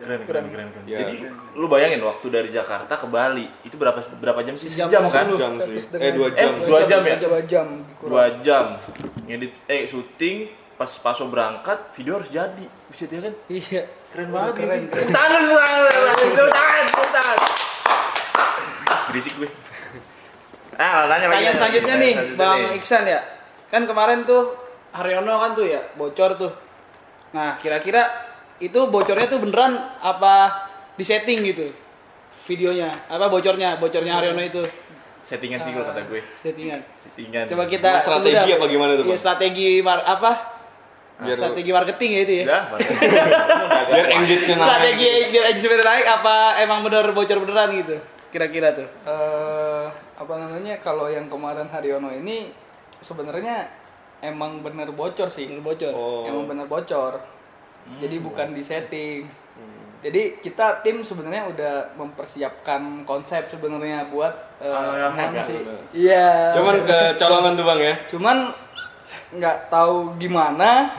Keren, 0.00 0.24
keren, 0.24 0.48
keren, 0.48 0.68
keren. 0.72 0.84
Ya. 0.88 1.04
Jadi 1.04 1.28
lu 1.54 1.68
bayangin 1.68 2.00
waktu 2.00 2.26
dari 2.32 2.48
Jakarta 2.48 2.96
ke 2.96 3.04
Bali 3.04 3.44
itu 3.62 3.76
berapa 3.76 4.00
berapa 4.16 4.40
jam 4.40 4.56
sih? 4.56 4.72
Sejam 4.72 4.88
Sejam 4.88 5.04
kan? 5.06 5.28
sepuluh. 5.28 5.38
Jam 5.38 5.52
sih. 5.60 5.76
Eh, 5.94 6.12
dua 6.16 6.28
Eh, 6.28 6.40
jam. 6.40 6.52
dua 6.58 6.80
jam 6.88 7.00
ya? 7.04 7.16
Dua 7.20 7.40
jam. 7.44 7.66
kurang. 7.94 8.10
Dua 8.10 8.24
jam. 8.40 8.66
Ngedit 9.28 9.52
eh 9.68 9.84
syuting 9.84 10.48
pas 10.74 10.88
paso 10.96 11.28
berangkat 11.28 11.92
video 11.92 12.16
harus 12.16 12.32
jadi. 12.32 12.64
Bisa 12.88 13.04
ya 13.06 13.20
kan? 13.22 13.34
Iya. 13.46 13.82
Keren 14.10 14.28
banget 14.32 14.52
Keren, 14.56 14.68
sih. 14.72 14.88
Tepuk 14.88 15.08
tangan, 15.12 15.42
tangan, 16.48 16.84
tangan. 17.12 17.38
Berisik 19.06 19.34
gue. 19.36 19.50
Ah, 20.74 21.04
nanya 21.06 21.28
lagi. 21.28 21.44
Tanya 21.44 21.52
selanjutnya 21.52 21.94
nih, 21.94 22.12
Selanjutnya 22.16 22.40
Bang 22.40 22.58
nih. 22.58 22.78
Iksan 22.80 23.04
ya. 23.04 23.20
Kan 23.68 23.82
kemarin 23.84 24.24
tuh 24.24 24.56
Haryono 24.90 25.34
kan 25.36 25.52
tuh 25.52 25.68
ya 25.68 25.84
bocor 25.94 26.40
tuh. 26.40 26.52
Nah, 27.30 27.60
kira-kira 27.60 28.29
itu 28.60 28.80
bocornya 28.86 29.26
tuh 29.26 29.40
beneran 29.40 29.72
apa 29.98 30.68
disetting 30.94 31.40
gitu 31.42 31.72
videonya? 32.44 32.92
Apa 33.06 33.26
bocornya? 33.26 33.76
Bocornya 33.76 34.14
Haryono 34.14 34.40
itu 34.40 34.62
Settingan 35.20 35.60
sih 35.60 35.70
kalau 35.70 35.84
kata 35.86 36.00
gue. 36.06 36.20
settingan. 36.40 36.80
Settingan. 36.98 37.44
Coba 37.46 37.64
kita 37.64 37.90
Emang 37.90 38.02
strategi 38.02 38.50
apa 38.50 38.64
gimana 38.66 38.92
tuh, 38.94 39.04
Bang? 39.04 39.16
strategi 39.16 39.68
mar- 39.80 40.00
apa? 40.02 40.32
Biar- 41.18 41.36
strategi 41.36 41.70
marketing 41.70 42.10
ya 42.10 42.20
itu 42.22 42.32
ya. 42.34 42.44
Udah, 42.46 42.62
Biar 43.90 44.06
engagement 44.14 44.56
Strategi 44.58 45.10
biar 45.28 45.44
engagement 45.50 45.82
naik 45.82 46.06
apa 46.08 46.36
emang 46.58 46.80
bener 46.80 47.04
bocor 47.10 47.36
beneran 47.38 47.70
gitu? 47.76 47.96
Kira-kira 48.30 48.72
tuh. 48.72 48.88
eh 49.04 49.84
apa 50.16 50.34
namanya 50.34 50.76
kalau 50.78 51.06
yang 51.06 51.26
kemarin 51.26 51.64
Haryono 51.66 52.08
ini 52.10 52.52
sebenarnya 52.98 53.68
emang 54.20 54.60
bener 54.60 54.88
bocor 54.90 55.28
sih 55.28 55.44
Bener 55.46 55.60
bocor. 55.60 55.92
Oh. 55.92 56.24
emang 56.24 56.44
bener 56.46 56.64
bocor 56.64 57.20
jadi 57.98 58.16
bukan 58.18 58.48
di 58.50 58.62
setting 58.62 59.20
jadi 60.00 60.40
kita 60.40 60.80
tim 60.80 61.04
sebenarnya 61.04 61.44
udah 61.46 61.74
mempersiapkan 61.94 63.04
konsep 63.04 63.44
sebenarnya 63.46 64.08
buat 64.08 64.32
eh, 64.56 64.72
Ah, 64.72 65.12
ya? 65.30 65.42
sih 65.42 65.60
iya 65.92 66.56
Cuman 66.56 66.80
kecolongan 66.82 67.52
tuh 67.52 67.64
bang 67.64 67.80
ya. 67.80 67.94
cuman 68.08 68.36
nggak 69.30 69.68
tahu 69.68 70.16
gimana 70.16 70.94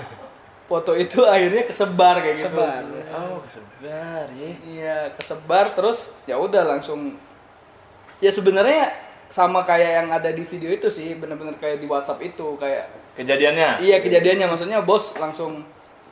foto 0.68 0.94
itu 0.94 1.26
akhirnya 1.26 1.66
kesebar 1.66 2.22
kayak 2.22 2.36
gitu 2.38 2.48
Kesebar. 2.48 2.84
Oh, 3.12 3.44
kesebar 3.44 4.26
ya. 4.32 4.50
Iya, 4.64 4.98
kesebar 5.12 5.66
terus 5.74 6.16
ya 6.24 6.40
udah 6.40 6.64
langsung 6.64 7.20
ya 8.20 8.30
sebenarnya 8.30 8.88
sama 9.28 9.64
kayak 9.64 9.92
yang 9.98 10.08
ada 10.10 10.30
di 10.30 10.44
video 10.44 10.70
itu 10.70 10.88
sih, 10.88 11.16
bener-bener 11.16 11.56
kayak 11.56 11.80
di 11.80 11.88
WhatsApp 11.88 12.20
itu 12.22 12.56
kayak 12.56 12.88
Kejadiannya. 13.12 13.80
iya 13.80 14.00
kejadiannya 14.00 14.46
maksudnya 14.46 14.80
bos 14.80 15.12
langsung 15.16 15.64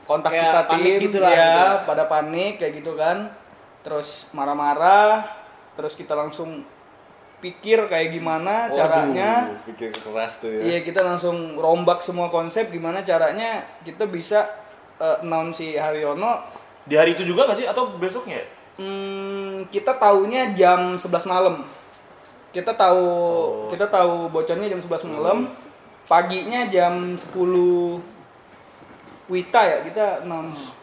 kontak 0.10 0.34
Kayak 0.34 0.46
kita 0.50 0.62
panik 0.66 0.94
tim 0.98 1.02
gitu 1.06 1.18
lah, 1.22 1.30
ya, 1.30 1.46
gitu. 1.54 1.76
pada 1.86 2.04
panik 2.10 2.54
kayak 2.58 2.74
gitu 2.82 2.92
kan. 2.98 3.18
Terus 3.86 4.26
marah-marah, 4.34 5.30
terus 5.78 5.94
kita 5.94 6.18
langsung 6.18 6.66
pikir 7.40 7.88
kayak 7.88 8.12
gimana 8.12 8.68
caranya 8.76 9.56
Waduh, 9.56 9.64
pikir 9.72 9.90
keras 9.96 10.44
tuh 10.44 10.52
ya. 10.52 10.62
Iya 10.76 10.80
kita 10.84 11.02
langsung 11.08 11.56
rombak 11.56 12.04
semua 12.04 12.28
konsep 12.28 12.68
gimana 12.68 13.00
caranya 13.00 13.64
kita 13.88 14.04
bisa 14.12 14.44
uh, 15.00 15.24
announce 15.24 15.64
si 15.64 15.80
Haryono 15.80 16.44
Di 16.84 17.00
hari 17.00 17.16
itu 17.16 17.24
juga 17.24 17.48
nggak 17.48 17.60
sih 17.64 17.68
atau 17.70 17.96
besoknya? 17.96 18.44
Hmm, 18.76 19.68
kita 19.70 19.96
taunya 19.96 20.52
jam 20.58 20.98
11 20.98 21.06
malam. 21.30 21.68
Kita 22.50 22.74
tahu 22.74 23.06
kita 23.70 23.86
tahu 23.88 24.28
bocornya 24.34 24.68
jam 24.68 24.82
11 24.82 25.14
malam. 25.14 25.54
Paginya 26.10 26.66
jam 26.66 27.14
10 27.14 28.19
Wita 29.30 29.62
ya 29.62 29.78
kita 29.86 30.26
announce. 30.26 30.74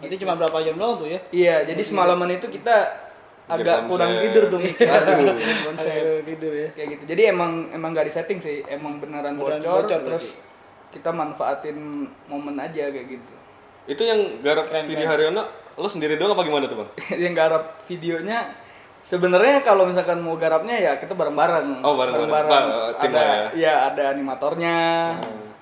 Itu 0.00 0.14
cuma 0.24 0.38
berapa 0.38 0.56
jam 0.64 0.78
doang 0.78 1.02
tuh 1.02 1.08
ya? 1.10 1.20
Iya, 1.34 1.56
jadi 1.68 1.82
semalaman 1.82 2.38
itu 2.38 2.46
kita 2.48 3.04
agak 3.44 3.84
konsep. 3.84 3.90
kurang 3.92 4.12
tidur 4.24 4.44
tuh 4.48 4.58
mikir. 4.62 4.88
Aduh. 4.88 5.36
konsep. 5.68 5.92
Aduh, 6.00 6.18
tidur 6.24 6.52
ya. 6.54 6.68
Kayak 6.72 6.88
gitu. 6.96 7.02
Jadi 7.12 7.22
emang 7.28 7.50
emang 7.74 7.90
gak 7.92 8.08
disetting 8.08 8.40
sih, 8.40 8.64
emang 8.64 9.02
beneran, 9.02 9.36
Beneran 9.36 9.60
bocor, 9.60 9.84
bocor 9.84 10.00
terus 10.08 10.24
kita 10.88 11.10
manfaatin 11.10 12.08
momen 12.30 12.56
aja 12.56 12.88
kayak 12.88 13.06
gitu. 13.20 13.34
Itu 13.84 14.02
yang 14.06 14.40
garap 14.40 14.70
Keren, 14.70 14.88
video 14.88 15.04
keren. 15.04 15.34
Haryono, 15.34 15.42
lo 15.76 15.88
sendiri 15.90 16.16
doang 16.16 16.32
apa 16.32 16.42
gimana 16.46 16.64
tuh 16.70 16.78
bang? 16.80 16.90
yang 17.28 17.34
garap 17.36 17.76
videonya 17.84 18.56
sebenarnya 19.04 19.60
kalau 19.60 19.84
misalkan 19.84 20.24
mau 20.24 20.40
garapnya 20.40 20.80
ya 20.80 20.92
kita 20.96 21.12
bareng-bareng. 21.12 21.84
Oh, 21.84 21.94
bareng-bareng. 22.00 22.48
Ba- 22.48 22.96
tim 22.96 23.12
ada 23.12 23.20
lah 23.20 23.36
ya. 23.36 23.48
ya 23.52 23.74
ada 23.92 24.02
animatornya. 24.16 24.78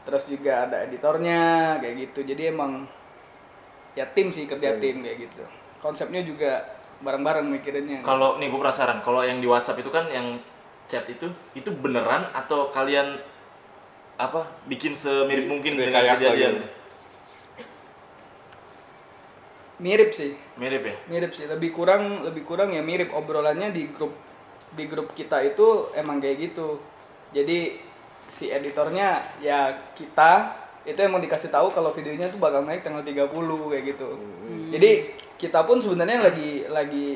Terus 0.02 0.22
juga 0.26 0.66
ada 0.66 0.82
editornya 0.82 1.40
kayak 1.78 1.94
gitu. 2.10 2.26
Jadi 2.26 2.50
emang 2.50 2.86
ya 3.94 4.08
tim 4.10 4.32
sih 4.32 4.48
kerja 4.50 4.78
tim 4.82 5.04
kayak 5.04 5.30
gitu. 5.30 5.44
Konsepnya 5.78 6.22
juga 6.22 6.78
bareng-bareng 7.02 7.46
mikirinnya. 7.50 8.00
Kalau 8.06 8.38
nih 8.38 8.48
gue 8.50 8.60
penasaran, 8.62 9.02
kalau 9.02 9.26
yang 9.26 9.42
di 9.42 9.46
WhatsApp 9.50 9.82
itu 9.82 9.90
kan 9.90 10.06
yang 10.10 10.38
chat 10.86 11.06
itu 11.10 11.30
itu 11.54 11.70
beneran 11.74 12.30
atau 12.34 12.70
kalian 12.70 13.18
apa 14.20 14.46
bikin 14.70 14.94
semirip 14.94 15.50
mungkin 15.50 15.74
dengan 15.74 15.98
Rekayasa 15.98 16.20
kejadian? 16.20 16.52
gitu. 16.54 16.62
Mirip 19.82 20.10
sih. 20.14 20.32
Mirip 20.54 20.82
ya? 20.86 20.94
Mirip 21.10 21.32
sih. 21.34 21.50
Lebih 21.50 21.74
kurang 21.74 22.22
lebih 22.22 22.46
kurang 22.46 22.70
ya 22.70 22.78
mirip 22.86 23.10
obrolannya 23.10 23.74
di 23.74 23.90
grup 23.90 24.14
di 24.78 24.86
grup 24.86 25.10
kita 25.18 25.42
itu 25.42 25.90
emang 25.98 26.22
kayak 26.22 26.52
gitu. 26.52 26.78
Jadi 27.34 27.82
si 28.32 28.48
editornya 28.48 29.36
ya 29.44 29.92
kita 29.92 30.56
itu 30.88 30.96
emang 30.98 31.20
dikasih 31.20 31.52
tahu 31.52 31.68
kalau 31.70 31.92
videonya 31.92 32.32
tuh 32.32 32.40
bakal 32.40 32.64
naik 32.64 32.80
tanggal 32.80 33.04
30 33.04 33.28
kayak 33.28 33.84
gitu. 33.94 34.08
Jadi 34.72 34.90
kita 35.36 35.62
pun 35.68 35.78
sebenarnya 35.84 36.32
lagi 36.32 36.64
lagi 36.66 37.06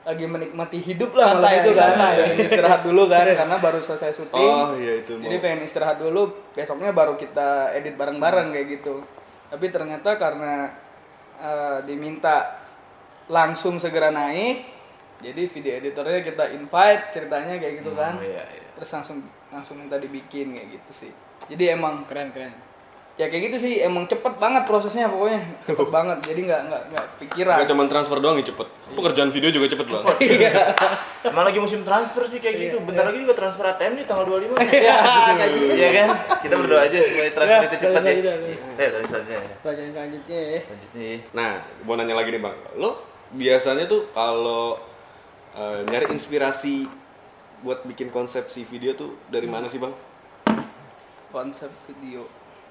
lagi 0.00 0.24
menikmati 0.24 0.78
hidup 0.80 1.12
lah 1.12 1.36
malam 1.36 1.44
Santai, 1.44 1.56
itu 1.60 1.70
kan. 1.76 1.88
santai. 1.92 2.12
Pengen 2.24 2.38
istirahat 2.44 2.80
dulu 2.84 3.02
kan 3.08 3.26
karena 3.40 3.56
baru 3.56 3.78
selesai 3.80 4.10
syuting. 4.16 4.52
Oh 4.52 4.72
iya 4.76 4.92
itu 5.00 5.12
Jadi 5.16 5.36
mau. 5.36 5.42
pengen 5.42 5.60
istirahat 5.64 5.98
dulu, 6.00 6.22
besoknya 6.52 6.90
baru 6.92 7.14
kita 7.16 7.74
edit 7.76 7.96
bareng-bareng 7.96 8.52
kayak 8.52 8.66
gitu. 8.80 9.04
Tapi 9.50 9.66
ternyata 9.68 10.16
karena 10.16 10.70
eh, 11.40 11.78
diminta 11.84 12.62
langsung 13.28 13.76
segera 13.76 14.08
naik, 14.08 14.64
jadi 15.20 15.42
video 15.50 15.72
editornya 15.84 16.20
kita 16.24 16.44
invite 16.56 17.12
ceritanya 17.12 17.54
kayak 17.60 17.74
gitu 17.84 17.92
kan. 17.92 18.16
Oh, 18.16 18.24
iya, 18.24 18.44
iya. 18.44 18.68
Terus 18.78 18.90
langsung 18.96 19.18
langsung 19.50 19.76
minta 19.76 19.96
dibikin 19.96 20.52
kayak 20.52 20.68
gitu 20.72 20.92
sih. 20.96 21.12
Jadi 21.46 21.64
emang 21.70 22.04
Keren 22.04 22.30
keren. 22.30 22.54
ya 23.14 23.28
kayak 23.28 23.52
gitu 23.52 23.58
sih, 23.60 23.74
emang 23.78 24.08
cepet 24.08 24.32
banget 24.34 24.64
prosesnya 24.64 25.04
pokoknya, 25.04 25.44
cepet 25.62 25.88
banget. 25.88 26.24
Jadi 26.24 26.40
nggak 26.42 26.60
nggak 26.64 26.82
nggak 26.88 27.06
pikiran. 27.18 27.56
Gak 27.58 27.68
cuma 27.68 27.84
transfer 27.84 28.16
doang 28.16 28.32
nih 28.34 28.48
cepet. 28.48 28.64
Pekerjaan 28.90 29.28
video 29.28 29.50
juga 29.50 29.66
cepet 29.68 29.86
bang. 29.86 30.04
Iya. 30.16 30.52
Emang 31.28 31.44
lagi 31.44 31.58
musim 31.58 31.84
transfer 31.84 32.24
sih 32.24 32.40
kayak 32.40 32.56
gitu. 32.56 32.76
Bentar 32.80 33.04
lagi 33.04 33.20
juga 33.20 33.36
transfer 33.36 33.60
ATM 33.66 33.92
nih 33.94 34.04
tanggal 34.06 34.24
25 34.24 34.56
nih. 34.56 34.68
Iya, 34.72 34.96
kayak 35.36 35.50
gitu. 35.52 35.64
Iya 35.70 35.88
kan? 35.92 36.08
Kita 36.40 36.54
berdoa 36.56 36.80
aja 36.80 36.96
supaya 36.98 37.30
transfer 37.30 37.60
itu 37.62 37.76
cepat 37.78 38.00
ya. 38.00 38.08
Iya, 38.10 38.32
iya, 38.40 38.56
Eh, 38.78 38.88
tadi 38.88 39.06
saja. 39.06 39.34
Pelajaran 39.60 39.90
selanjutnya 39.92 40.38
ya. 40.40 40.60
Selanjutnya. 40.64 41.02
ya. 41.04 41.18
Nah, 41.36 41.50
mau 41.84 41.94
nanya 41.94 42.14
lagi 42.16 42.30
nih 42.30 42.40
bang. 42.40 42.56
Lo 42.74 42.90
biasanya 43.30 43.84
tuh 43.84 44.08
kalau 44.10 44.80
eh, 45.52 45.78
nyari 45.84 46.08
inspirasi 46.08 46.88
buat 47.60 47.84
bikin 47.84 48.08
konsepsi 48.08 48.64
video 48.64 48.92
tuh 48.92 49.16
dari 49.26 49.44
mana 49.44 49.66
sih 49.66 49.76
bang? 49.76 49.92
Konsep 51.30 51.70
video. 51.86 52.26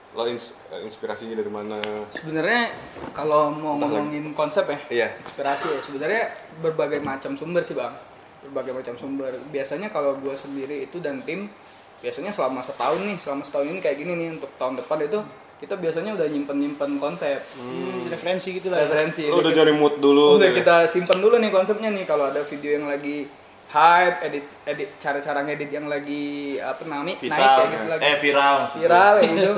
Lo 0.10 0.26
ins- 0.26 0.52
eh, 0.68 0.82
inspirasinya 0.82 1.34
dari 1.34 1.48
mana? 1.48 1.78
Sebenarnya 2.12 2.74
kalau 3.14 3.50
mau 3.52 3.78
ngomongin 3.78 4.34
konsep 4.34 4.66
ya, 4.66 4.80
Iya. 4.90 5.08
inspirasi 5.20 5.70
ya 5.70 5.80
sebenarnya 5.80 6.24
berbagai 6.60 6.98
macam 7.00 7.34
sumber 7.34 7.62
sih 7.62 7.74
bang 7.74 7.94
berbagai 8.42 8.72
macam 8.74 8.96
sumber 8.96 9.36
biasanya 9.50 9.88
kalau 9.88 10.16
gue 10.16 10.32
sendiri 10.34 10.82
itu 10.82 10.98
dan 10.98 11.20
tim 11.22 11.52
biasanya 12.00 12.32
selama 12.32 12.60
setahun 12.60 12.98
nih 12.98 13.18
selama 13.18 13.44
setahun 13.44 13.68
ini 13.68 13.80
kayak 13.80 13.98
gini 13.98 14.16
nih 14.16 14.30
untuk 14.34 14.48
tahun 14.56 14.80
depan 14.80 14.98
itu 15.04 15.20
kita 15.60 15.76
biasanya 15.76 16.16
udah 16.16 16.24
nyimpen 16.26 16.56
nyimpen 16.58 16.92
konsep 16.98 17.44
Hmm, 17.54 18.08
referensi 18.08 18.56
gitu 18.56 18.72
lah. 18.72 18.80
ya. 18.80 18.88
referensi 18.88 19.28
Lo 19.28 19.44
udah 19.44 19.52
cari 19.52 19.74
mood 19.74 20.00
dulu. 20.00 20.40
udah 20.40 20.56
kita 20.56 20.76
simpen 20.88 21.20
dulu 21.20 21.36
nih 21.36 21.52
konsepnya 21.52 21.92
nih 21.92 22.08
kalau 22.08 22.32
ada 22.32 22.40
video 22.42 22.72
yang 22.74 22.88
lagi 22.88 23.28
hype 23.70 24.18
edit 24.24 24.46
edit 24.66 24.90
cara-cara 24.98 25.40
ngedit 25.42 25.70
yang 25.70 25.86
lagi 25.86 26.26
apa 26.58 26.82
namanya 26.84 27.14
naik 27.14 27.22
Viral. 27.22 27.56
kayak 27.56 27.70
gitu 27.70 27.86
lagi 27.88 28.02
Eh, 28.02 28.16
viral. 28.18 28.58
viral 28.72 29.14
ya 29.16 29.24
gitu 29.32 29.52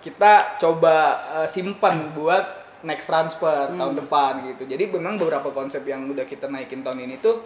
kita 0.00 0.32
coba 0.58 0.96
uh, 1.32 1.46
simpan 1.46 2.12
buat 2.12 2.44
next 2.82 3.06
transfer 3.06 3.70
tahun 3.70 3.94
depan 3.96 4.32
gitu 4.50 4.66
jadi 4.66 4.90
memang 4.90 5.16
beberapa 5.16 5.48
konsep 5.48 5.80
yang 5.82 6.04
udah 6.06 6.24
kita 6.24 6.46
naikin 6.46 6.82
tahun 6.82 7.00
ini 7.02 7.16
tuh 7.16 7.40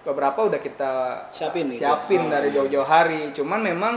beberapa 0.00 0.40
udah 0.42 0.56
kita 0.56 0.92
Siapin 1.28 1.68
gitu. 1.68 1.82
siapin 1.82 2.24
dari 2.26 2.48
jauh-jauh 2.48 2.86
hari 2.86 3.28
cuman 3.30 3.60
memang 3.60 3.94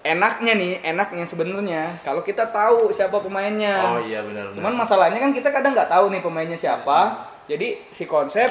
enaknya 0.00 0.54
nih 0.54 0.72
enaknya 0.84 1.24
sebenarnya 1.24 1.98
kalau 2.00 2.22
kita 2.22 2.46
tahu 2.46 2.92
siapa 2.92 3.18
pemainnya 3.18 3.74
Oh 3.82 4.00
iya 4.00 4.22
benar 4.22 4.46
benar. 4.46 4.54
cuman 4.54 4.72
masalahnya 4.78 5.18
kan 5.18 5.32
kita 5.32 5.50
kadang 5.50 5.74
nggak 5.74 5.90
tahu 5.90 6.06
nih 6.08 6.22
pemainnya 6.22 6.54
siapa 6.54 7.26
jadi 7.44 7.82
si 7.88 8.04
konsep 8.04 8.46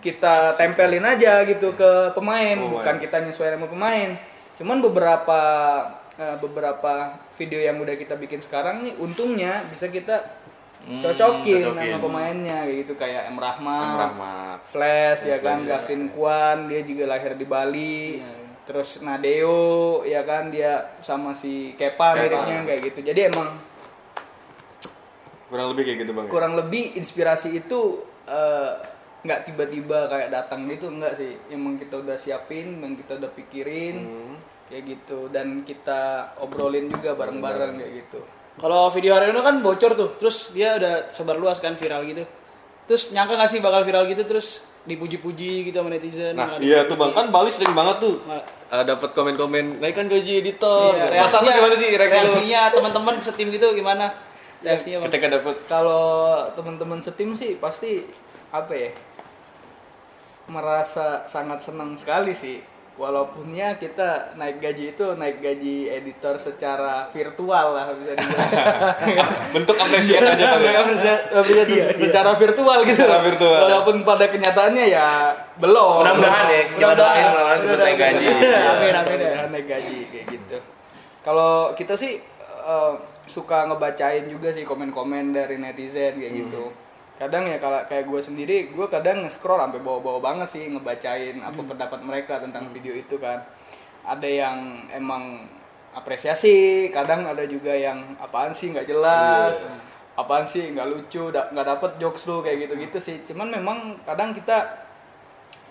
kita 0.00 0.56
tempelin 0.56 1.04
aja 1.04 1.44
gitu 1.44 1.72
ke 1.72 1.90
pemain, 2.10 2.56
Oh, 2.58 2.74
bukan 2.74 2.96
iya. 2.96 3.02
kita 3.04 3.16
nyesuaiin 3.20 3.54
sama 3.54 3.68
pemain. 3.68 4.10
Cuman 4.56 4.80
beberapa 4.80 5.40
eh, 6.12 6.36
beberapa 6.36 6.92
video 7.34 7.56
yang 7.58 7.76
udah 7.76 7.94
kita 7.94 8.12
bikin 8.14 8.40
sekarang 8.40 8.82
nih 8.82 8.92
untungnya 8.94 9.64
bisa 9.66 9.86
kita 9.86 10.40
Hmm, 10.80 10.96
cocokin, 10.98 11.60
cocokin. 11.66 11.92
sama 11.92 12.00
pemainnya 12.00 12.64
kayak 12.64 12.76
gitu 12.78 12.92
kayak 12.94 13.28
M 13.28 13.36
Rahmat, 13.36 13.96
Rahmat. 14.00 14.58
Flash 14.64 15.22
ya 15.24 15.36
kan, 15.38 15.60
ya. 15.60 15.76
Gavin 15.76 16.08
Kwan 16.08 16.66
dia 16.66 16.80
juga 16.80 17.04
lahir 17.06 17.36
di 17.36 17.44
Bali. 17.44 18.24
Terus 18.64 19.00
Nadeo 19.00 19.60
ya 20.02 20.22
kan 20.22 20.48
dia 20.48 20.96
sama 20.98 21.32
si 21.32 21.72
Kepa 21.74 22.16
Kepa. 22.16 22.22
miripnya 22.22 22.58
kayak 22.64 22.80
gitu. 22.86 23.00
Jadi 23.02 23.20
emang 23.26 23.60
Kurang 25.48 25.74
lebih 25.74 25.82
kayak 25.84 25.98
gitu 26.00 26.12
bang. 26.14 26.24
ya? 26.24 26.30
kurang 26.30 26.52
lebih 26.54 26.84
inspirasi 26.94 27.48
itu 27.54 27.80
eh, 28.24 28.72
nggak 29.20 29.40
tiba-tiba 29.44 30.08
kayak 30.08 30.28
datang 30.30 30.64
gitu 30.64 30.88
enggak 30.88 31.12
sih. 31.12 31.36
Emang 31.48 31.76
kita 31.76 32.00
udah 32.00 32.16
siapin, 32.16 32.76
emang 32.76 32.96
kita 32.96 33.16
udah 33.16 33.30
pikirin 33.30 33.96
Hmm. 34.00 34.34
kayak 34.66 34.84
gitu 34.88 35.26
dan 35.28 35.62
kita 35.62 36.00
obrolin 36.38 36.88
juga 36.88 37.12
bareng-bareng 37.12 37.76
kayak 37.76 37.92
gitu. 38.00 38.20
Kalau 38.56 38.88
video 38.88 39.14
Haryono 39.14 39.40
kan 39.40 39.60
bocor 39.60 39.92
tuh, 39.94 40.14
terus 40.16 40.50
dia 40.50 40.76
udah 40.76 41.08
sebar 41.08 41.34
luas 41.34 41.58
kan 41.58 41.74
viral 41.74 42.04
gitu. 42.04 42.24
Terus 42.84 43.10
nyangka 43.10 43.34
gak 43.36 43.50
sih 43.50 43.58
bakal 43.58 43.82
viral 43.82 44.04
gitu 44.04 44.22
terus 44.22 44.60
dipuji-puji 44.82 45.68
gitu 45.68 45.76
sama 45.76 45.90
netizen. 45.90 46.34
Nah 46.34 46.56
iya 46.56 46.82
tuh 46.84 46.96
bang 46.96 47.12
kan 47.12 47.28
Bali 47.28 47.52
sering 47.52 47.70
banget 47.70 48.00
tuh 48.00 48.16
uh, 48.24 48.42
dapat 48.82 49.12
komen-komen 49.12 49.78
naikkan 49.78 50.08
gaji 50.08 50.40
editor. 50.40 50.96
Iya, 50.96 51.20
Perasaan 51.20 51.44
lu 51.44 51.50
gimana 51.52 51.74
sih 51.74 51.88
reaksi 51.90 52.16
lu? 52.16 52.24
reaksinya 52.24 52.60
teman-teman 52.72 53.14
setim 53.20 53.48
gitu 53.50 53.66
gimana? 53.72 54.06
Reaksinya 54.60 55.04
Bang? 55.04 55.08
Ketika 55.08 55.26
dapat 55.30 55.56
Kalau 55.66 56.04
teman-teman 56.52 56.98
setim 56.98 57.32
sih 57.32 57.56
pasti 57.56 58.08
apa 58.50 58.72
ya? 58.72 58.90
Merasa 60.50 61.22
sangat 61.24 61.62
senang 61.62 61.94
sekali 61.94 62.34
sih. 62.34 62.58
Walaupun 62.98 63.56
ya 63.56 63.80
kita 63.80 64.36
naik 64.36 64.60
gaji 64.60 64.92
itu 64.92 65.16
naik 65.16 65.40
gaji 65.40 65.88
editor 65.88 66.36
secara 66.36 67.08
virtual 67.08 67.72
lah 67.72 67.96
bisa 67.96 68.12
dibilang. 68.12 68.50
bentuk 69.56 69.72
apresiasi 69.72 70.20
aja 70.20 70.44
bang. 70.52 70.60
ya? 70.60 70.72
Apresiasi- 70.84 71.26
apresiasi 71.32 71.96
secara 71.96 72.36
virtual 72.36 72.78
gitu. 72.84 73.00
Secara 73.00 73.24
virtual. 73.24 73.56
Walaupun 73.64 74.04
pada 74.04 74.28
kenyataannya 74.28 74.84
ya 74.84 75.32
belum. 75.56 76.04
Mudah-mudahan 76.04 76.44
ya, 76.50 76.60
kita 76.68 76.92
doain 76.92 77.24
mudah-mudahan 77.24 77.60
cepet 77.64 77.78
naik 77.80 77.96
gaji. 77.96 78.26
Amin 78.68 78.92
amin 78.92 79.18
ya. 79.18 79.32
Naik 79.48 79.66
gaji 79.66 79.96
kayak 80.12 80.24
gitu. 80.28 80.56
Kalau 81.24 81.52
kita 81.72 81.94
sih 81.96 82.20
eh, 82.44 82.92
suka 83.24 83.64
ngebacain 83.64 84.28
juga 84.28 84.52
sih 84.52 84.66
komen-komen 84.66 85.32
dari 85.32 85.56
netizen 85.56 86.20
kayak 86.20 86.34
gitu. 86.36 86.68
Kadang 87.20 87.52
ya 87.52 87.60
kalau 87.60 87.84
kayak 87.84 88.08
gue 88.08 88.20
sendiri, 88.24 88.56
gue 88.72 88.86
kadang 88.88 89.28
nge-scroll 89.28 89.60
sampai 89.60 89.84
bawa-bawa 89.84 90.24
banget 90.24 90.56
sih 90.56 90.64
ngebacain 90.72 91.36
apa 91.44 91.60
pendapat 91.60 92.00
mereka 92.00 92.40
tentang 92.40 92.72
video 92.72 92.96
itu 92.96 93.20
kan. 93.20 93.44
Ada 94.08 94.24
yang 94.24 94.88
emang 94.88 95.44
apresiasi, 95.92 96.88
kadang 96.88 97.28
ada 97.28 97.44
juga 97.44 97.76
yang 97.76 98.16
apaan 98.16 98.56
sih 98.56 98.72
nggak 98.72 98.88
jelas, 98.88 99.68
apaan 100.16 100.48
sih 100.48 100.72
nggak 100.72 100.88
lucu, 100.88 101.28
da- 101.28 101.52
nggak 101.52 101.66
dapet 101.76 101.90
jokes 102.00 102.24
lu 102.24 102.40
kayak 102.40 102.64
gitu-gitu 102.64 102.96
sih. 102.96 103.16
Cuman 103.28 103.52
memang 103.52 104.00
kadang 104.08 104.32
kita 104.32 104.88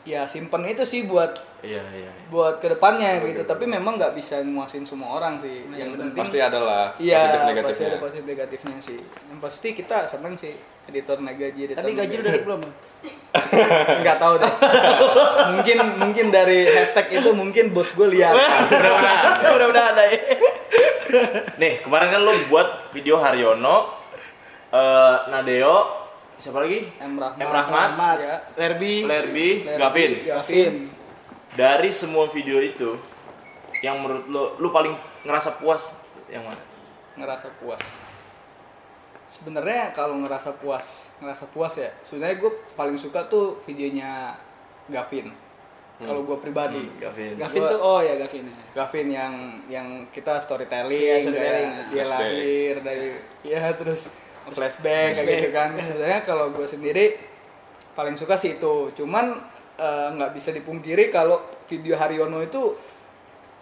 ya 0.01 0.23
simpen 0.25 0.63
itu 0.65 0.83
sih 0.83 1.03
buat 1.03 1.35
Iya, 1.59 1.83
iya. 1.91 2.07
iya. 2.07 2.11
buat 2.31 2.63
ke 2.63 2.71
depannya 2.71 3.19
gitu 3.19 3.43
tapi 3.43 3.67
memang 3.67 3.99
nggak 3.99 4.15
bisa 4.15 4.39
muasin 4.41 4.87
semua 4.87 5.19
orang 5.19 5.35
sih 5.35 5.67
yang 5.69 5.91
penting 5.91 6.15
Pasti 6.15 6.39
ada 6.39 6.55
lah 6.55 6.85
iya 6.95 7.19
positif 7.19 7.35
pasti 7.35 7.49
negatifnya. 7.51 7.87
ada 7.89 7.99
positif 7.99 8.23
negatifnya 8.23 8.77
sih 8.79 8.99
yang 9.27 9.39
pasti 9.43 9.67
kita 9.75 9.97
seneng 10.07 10.33
sih 10.33 10.55
editor 10.87 11.19
naik 11.19 11.35
gaji 11.37 11.59
editor 11.67 11.83
Tadi 11.83 11.91
naik 11.91 11.99
gaji 11.99 12.15
udah 12.17 12.33
belum? 12.41 12.59
Bang? 12.63 12.73
nggak 14.01 14.17
tahu 14.17 14.33
deh 14.39 14.53
mungkin 15.51 15.77
mungkin 15.99 16.25
dari 16.29 16.63
hashtag 16.65 17.12
itu 17.13 17.29
mungkin 17.31 17.69
bos 17.69 17.91
gue 17.91 18.07
lihat 18.07 18.33
Mudah-mudahan. 18.33 19.51
Mudah-mudahan 19.51 19.89
ada 19.93 20.03
ya. 20.07 20.19
Nih, 21.57 21.81
kemarin 21.81 22.07
kan 22.07 22.21
lu 22.21 22.33
buat 22.47 22.93
video 22.93 23.17
Haryono, 23.17 23.97
eh, 24.69 25.15
Nadeo, 25.27 25.98
siapa 26.39 26.60
lagi? 26.60 26.88
M 26.97 27.13
Rahmat, 27.13 27.38
M. 27.38 27.52
Rahmat, 27.52 28.17
ya. 28.17 28.36
Lerby, 28.56 28.93
Lerby, 29.04 29.49
Lerby, 29.62 29.75
Gavin. 29.78 30.12
Gavin 30.25 30.73
Dari 31.52 31.89
semua 31.91 32.25
video 32.25 32.58
itu, 32.58 32.95
yang 33.80 33.99
menurut 33.99 34.25
lu, 34.25 34.43
lu 34.58 34.69
paling 34.69 34.95
ngerasa 35.21 35.56
puas 35.56 35.84
yang 36.25 36.43
mana? 36.43 36.62
ngerasa 37.15 37.52
puas 37.60 37.84
sebenarnya 39.30 39.91
kalau 39.91 40.15
ngerasa 40.17 40.56
puas 40.56 41.12
ngerasa 41.19 41.45
puas 41.47 41.73
ya 41.75 41.91
sebenarnya 42.02 42.39
gue 42.39 42.52
paling 42.73 42.95
suka 42.95 43.28
tuh 43.28 43.60
videonya 43.63 44.39
Gavin 44.88 45.36
kalau 45.99 46.23
gue 46.23 46.39
pribadi 46.39 46.80
Hmm, 46.80 46.95
Gavin. 46.97 47.36
Gavin 47.36 47.60
Gua- 47.60 47.69
tuh 47.69 47.80
oh 47.82 47.99
ya 47.99 48.15
Gavin. 48.15 48.47
Gavin 48.71 49.08
yang 49.12 49.34
yang 49.67 49.88
kita 50.10 50.39
storytelling, 50.39 50.95
Iya, 50.95 51.15
storytelling. 51.19 51.69
kayak 51.75 51.91
dia 51.91 52.06
lahir 52.08 52.73
dari 52.80 53.08
ya 53.43 53.62
terus 53.75 54.08
flashback, 54.51 54.85
kayak 55.09 55.15
Flashback. 55.15 55.38
gitu 55.38 55.49
kan. 55.51 55.69
Sebenarnya 55.77 56.19
kalau 56.21 56.45
gue 56.49 56.65
sendiri 56.65 57.05
paling 57.91 58.15
suka 58.15 58.35
sih 58.35 58.55
itu. 58.55 58.91
Cuman 58.93 59.38
eh, 59.75 60.07
nggak 60.13 60.31
bisa 60.31 60.49
dipungkiri 60.49 61.07
kalau 61.07 61.39
video 61.65 61.93
Haryono 61.93 62.39
itu 62.39 62.73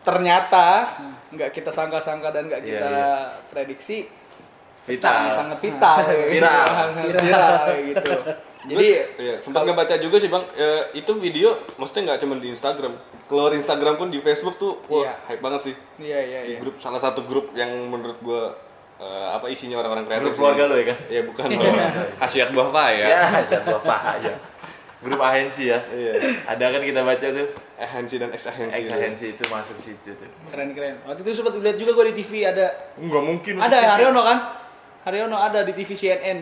ternyata 0.01 0.95
nggak 1.29 1.51
kita 1.51 1.69
sangka-sangka 1.69 2.31
dan 2.31 2.47
nggak 2.47 2.61
Iya, 2.61 2.69
kita 2.69 2.89
iya. 2.89 3.11
prediksi 3.49 4.07
Vital. 4.83 5.35
sangat 5.35 5.59
viral, 5.59 5.99
Viral. 6.31 6.65
viral, 6.95 7.19
viral 7.19 7.65
gitu. 7.83 8.11
Jadi 8.67 8.87
iya, 9.17 9.35
sempat 9.37 9.63
ngebaca 9.63 9.95
juga 9.97 10.15
sih 10.17 10.27
bang, 10.27 10.43
eh, 10.53 10.95
itu 10.95 11.11
video 11.13 11.55
maksudnya 11.75 12.03
nggak 12.07 12.19
cuma 12.21 12.35
di 12.35 12.47
Instagram, 12.49 12.93
keluar 13.25 13.51
Instagram 13.51 13.95
pun 13.95 14.07
di 14.07 14.19
Facebook 14.19 14.55
tuh, 14.55 14.79
wah 14.87 15.03
Iya. 15.03 15.13
hype 15.27 15.41
banget 15.41 15.61
sih. 15.61 15.75
iya 15.99 16.19
iya 16.21 16.39
Di 16.41 16.51
iya. 16.53 16.59
grup 16.59 16.75
salah 16.77 16.99
satu 16.99 17.19
grup 17.21 17.51
yang 17.51 17.67
menurut 17.85 18.15
gua 18.21 18.55
eh, 18.97 19.27
apa 19.31 19.45
isinya 19.47 19.77
orang-orang 19.77 20.05
kreatif. 20.05 20.23
Grup 20.27 20.35
keluarga 20.35 20.63
lu 20.65 20.75
ya 20.75 20.85
kan? 20.89 20.97
Iya 21.07 21.21
bukan, 21.25 21.45
khasiat 22.21 22.49
buah 22.51 22.69
paya. 22.69 23.05
Ya, 23.05 23.19
siapa 23.45 23.95
aja. 24.17 24.33
Grup 24.97 25.21
ahensi 25.21 25.69
ya. 25.69 25.77
Iya. 25.87 26.17
Ada 26.43 26.73
kan 26.73 26.81
kita 26.81 27.05
baca 27.05 27.27
tuh, 27.29 27.47
Ahensi 27.77 28.17
dan 28.17 28.33
ex 28.33 28.49
ahensi. 28.49 28.81
ex 28.81 28.85
ahensi 28.89 29.25
itu 29.31 29.43
masuk 29.45 29.77
situ 29.77 30.09
tuh. 30.11 30.25
Keren 30.49 30.73
keren. 30.73 30.97
Waktu 31.05 31.21
itu 31.21 31.37
sempat 31.37 31.53
lihat 31.53 31.77
juga 31.77 31.93
gue 31.93 32.05
di 32.09 32.25
TV 32.25 32.41
ada 32.43 32.65
Enggak 32.97 33.21
mungkin. 33.21 33.53
ada 33.61 33.77
ya 33.77 33.89
Haryono 33.93 34.25
kan? 34.25 34.37
Haryono 35.05 35.37
ada 35.37 35.61
di 35.61 35.77
TV 35.77 35.93
CNN. 35.93 36.37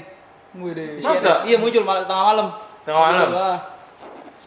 Wih 0.55 0.71
deh. 0.71 1.03
Masa? 1.03 1.43
CNN. 1.43 1.51
Iya 1.51 1.57
muncul 1.59 1.83
malam 1.83 2.03
tengah 2.07 2.25
malam. 2.25 2.47
Tengah 2.87 3.01
malam? 3.03 3.29
Ah, 3.35 3.57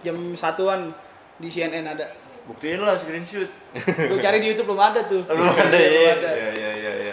Jam 0.01 0.17
satuan 0.33 0.97
di 1.37 1.53
CNN 1.53 1.85
ada. 1.85 2.09
Buktiin 2.49 2.81
lah 2.81 2.97
screenshot. 2.97 3.45
Gue 4.09 4.19
cari 4.19 4.41
di 4.41 4.49
YouTube 4.49 4.73
belum 4.73 4.81
ada 4.81 5.05
tuh. 5.05 5.21
Belum 5.29 5.53
ada 5.53 5.69
ya. 5.77 5.85
Iya, 5.85 6.13
iya, 6.17 6.49
iya, 6.49 6.71
iya, 6.73 6.93
iya. 6.97 7.08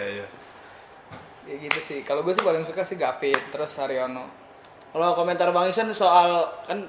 Ya 1.46 1.54
gitu 1.62 1.78
sih. 1.78 2.02
Kalau 2.02 2.26
gue 2.26 2.34
sih 2.34 2.42
paling 2.42 2.66
suka 2.66 2.82
sih 2.82 2.98
Gavin, 2.98 3.38
terus 3.54 3.78
Haryono. 3.78 4.26
Kalau 4.90 5.14
komentar 5.14 5.54
Bang 5.54 5.70
Isan 5.70 5.92
soal 5.94 6.50
kan 6.66 6.82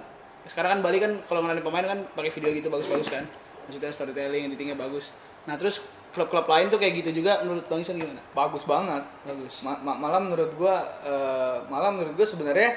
sekarang 0.48 0.80
kan 0.80 0.82
Bali 0.82 0.98
kan 0.98 1.14
kalau 1.28 1.44
ngelain 1.46 1.62
pemain 1.62 1.86
kan 1.86 2.00
pakai 2.18 2.32
video 2.34 2.50
gitu 2.58 2.68
bagus-bagus 2.74 3.14
kan. 3.14 3.24
Maksudnya 3.68 3.92
storytelling, 3.94 4.50
editingnya 4.50 4.80
bagus. 4.80 5.14
Nah 5.46 5.60
terus 5.60 5.84
klub-klub 6.16 6.50
lain 6.50 6.74
tuh 6.74 6.82
kayak 6.82 7.06
gitu 7.06 7.22
juga 7.22 7.46
menurut 7.46 7.70
Bang 7.70 7.86
Isan 7.86 8.02
gimana? 8.02 8.18
bagus 8.34 8.66
banget 8.66 9.06
Bagus. 9.22 9.62
Ma- 9.62 9.78
ma- 9.78 10.00
malah 10.00 10.18
menurut 10.18 10.50
gua 10.58 10.82
eh, 11.06 11.58
malah 11.70 11.94
menurut 11.94 12.18
gua 12.18 12.26
sebenarnya 12.26 12.74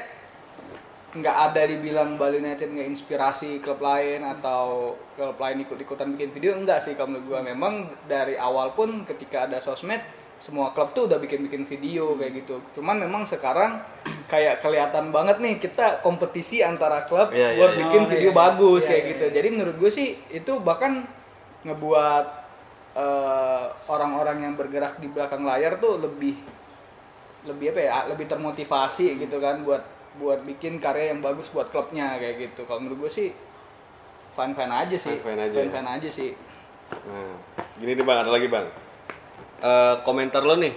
nggak 1.11 1.37
ada 1.51 1.63
dibilang 1.67 2.21
Bali 2.21 2.39
United 2.39 2.69
nggak 2.71 2.87
inspirasi 2.87 3.59
klub 3.65 3.81
lain 3.81 4.23
atau 4.23 4.95
klub 5.17 5.41
lain 5.41 5.65
ikut-ikutan 5.65 6.13
bikin 6.15 6.31
video 6.37 6.53
enggak 6.55 6.85
sih 6.85 6.93
kalau 6.95 7.17
menurut 7.17 7.27
gua 7.33 7.41
memang 7.41 7.89
dari 8.05 8.37
awal 8.37 8.77
pun 8.77 9.09
ketika 9.09 9.49
ada 9.49 9.59
sosmed 9.59 10.05
semua 10.41 10.73
klub 10.73 10.97
tuh 10.97 11.05
udah 11.05 11.21
bikin-bikin 11.21 11.69
video 11.69 12.17
kayak 12.17 12.43
gitu 12.43 12.59
cuman 12.75 13.05
memang 13.05 13.29
sekarang 13.29 13.85
kayak 14.33 14.65
kelihatan 14.65 15.13
banget 15.13 15.37
nih 15.39 15.61
kita 15.61 16.01
kompetisi 16.01 16.65
antara 16.65 17.05
klub 17.05 17.29
Iya, 17.29 17.53
iya, 17.53 17.59
buat 17.61 17.73
iya. 17.77 17.81
bikin 17.85 18.03
Oh, 18.03 18.09
video 18.09 18.31
iya. 18.33 18.39
bagus 18.41 18.83
Iya, 18.85 18.91
kayak 18.91 19.05
gitu 19.13 19.25
jadi 19.37 19.49
menurut 19.53 19.77
gue 19.77 19.91
sih 19.93 20.09
itu 20.33 20.53
bahkan 20.65 21.05
ngebuat 21.63 22.27
eh, 22.97 23.65
orang-orang 23.87 24.49
yang 24.49 24.55
bergerak 24.57 24.97
di 24.97 25.13
belakang 25.13 25.45
layar 25.45 25.77
tuh 25.77 26.01
lebih 26.01 26.35
lebih 27.45 27.73
apa 27.77 27.81
ya 27.81 27.97
lebih 28.09 28.25
termotivasi 28.29 29.17
gitu 29.21 29.37
kan 29.41 29.61
buat 29.65 29.85
buat 30.17 30.43
bikin 30.43 30.81
karya 30.81 31.13
yang 31.15 31.21
bagus 31.23 31.53
buat 31.53 31.69
klubnya 31.69 32.17
kayak 32.19 32.51
gitu 32.51 32.65
kalau 32.65 32.81
menurut 32.83 33.07
gue 33.07 33.13
sih 33.13 33.29
fine 34.35 34.57
aja 34.57 34.97
sih 34.97 35.21
Fine-fine 35.21 35.41
aja 35.53 35.59
ya. 35.61 35.81
aja 36.01 36.09
sih 36.09 36.33
Nah, 36.91 37.39
gini 37.79 37.95
nih 37.95 38.03
bang, 38.03 38.19
ada 38.27 38.31
lagi 38.35 38.51
bang. 38.51 38.67
Eh, 39.61 39.95
komentar 40.09 40.41
lo 40.41 40.57
nih, 40.57 40.73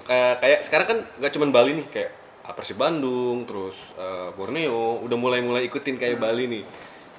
kayak 0.00 0.40
kayak 0.40 0.58
sekarang 0.64 0.86
kan 0.88 0.98
gak 1.20 1.32
cuman 1.36 1.52
Bali 1.52 1.76
nih, 1.76 1.86
kayak 1.92 2.10
Persib 2.56 2.80
Bandung, 2.80 3.44
terus 3.44 3.92
eh, 4.00 4.32
Borneo, 4.32 4.96
udah 5.04 5.16
mulai-mulai 5.20 5.68
ikutin 5.68 6.00
kayak 6.00 6.16
Bali 6.16 6.48
nih. 6.48 6.64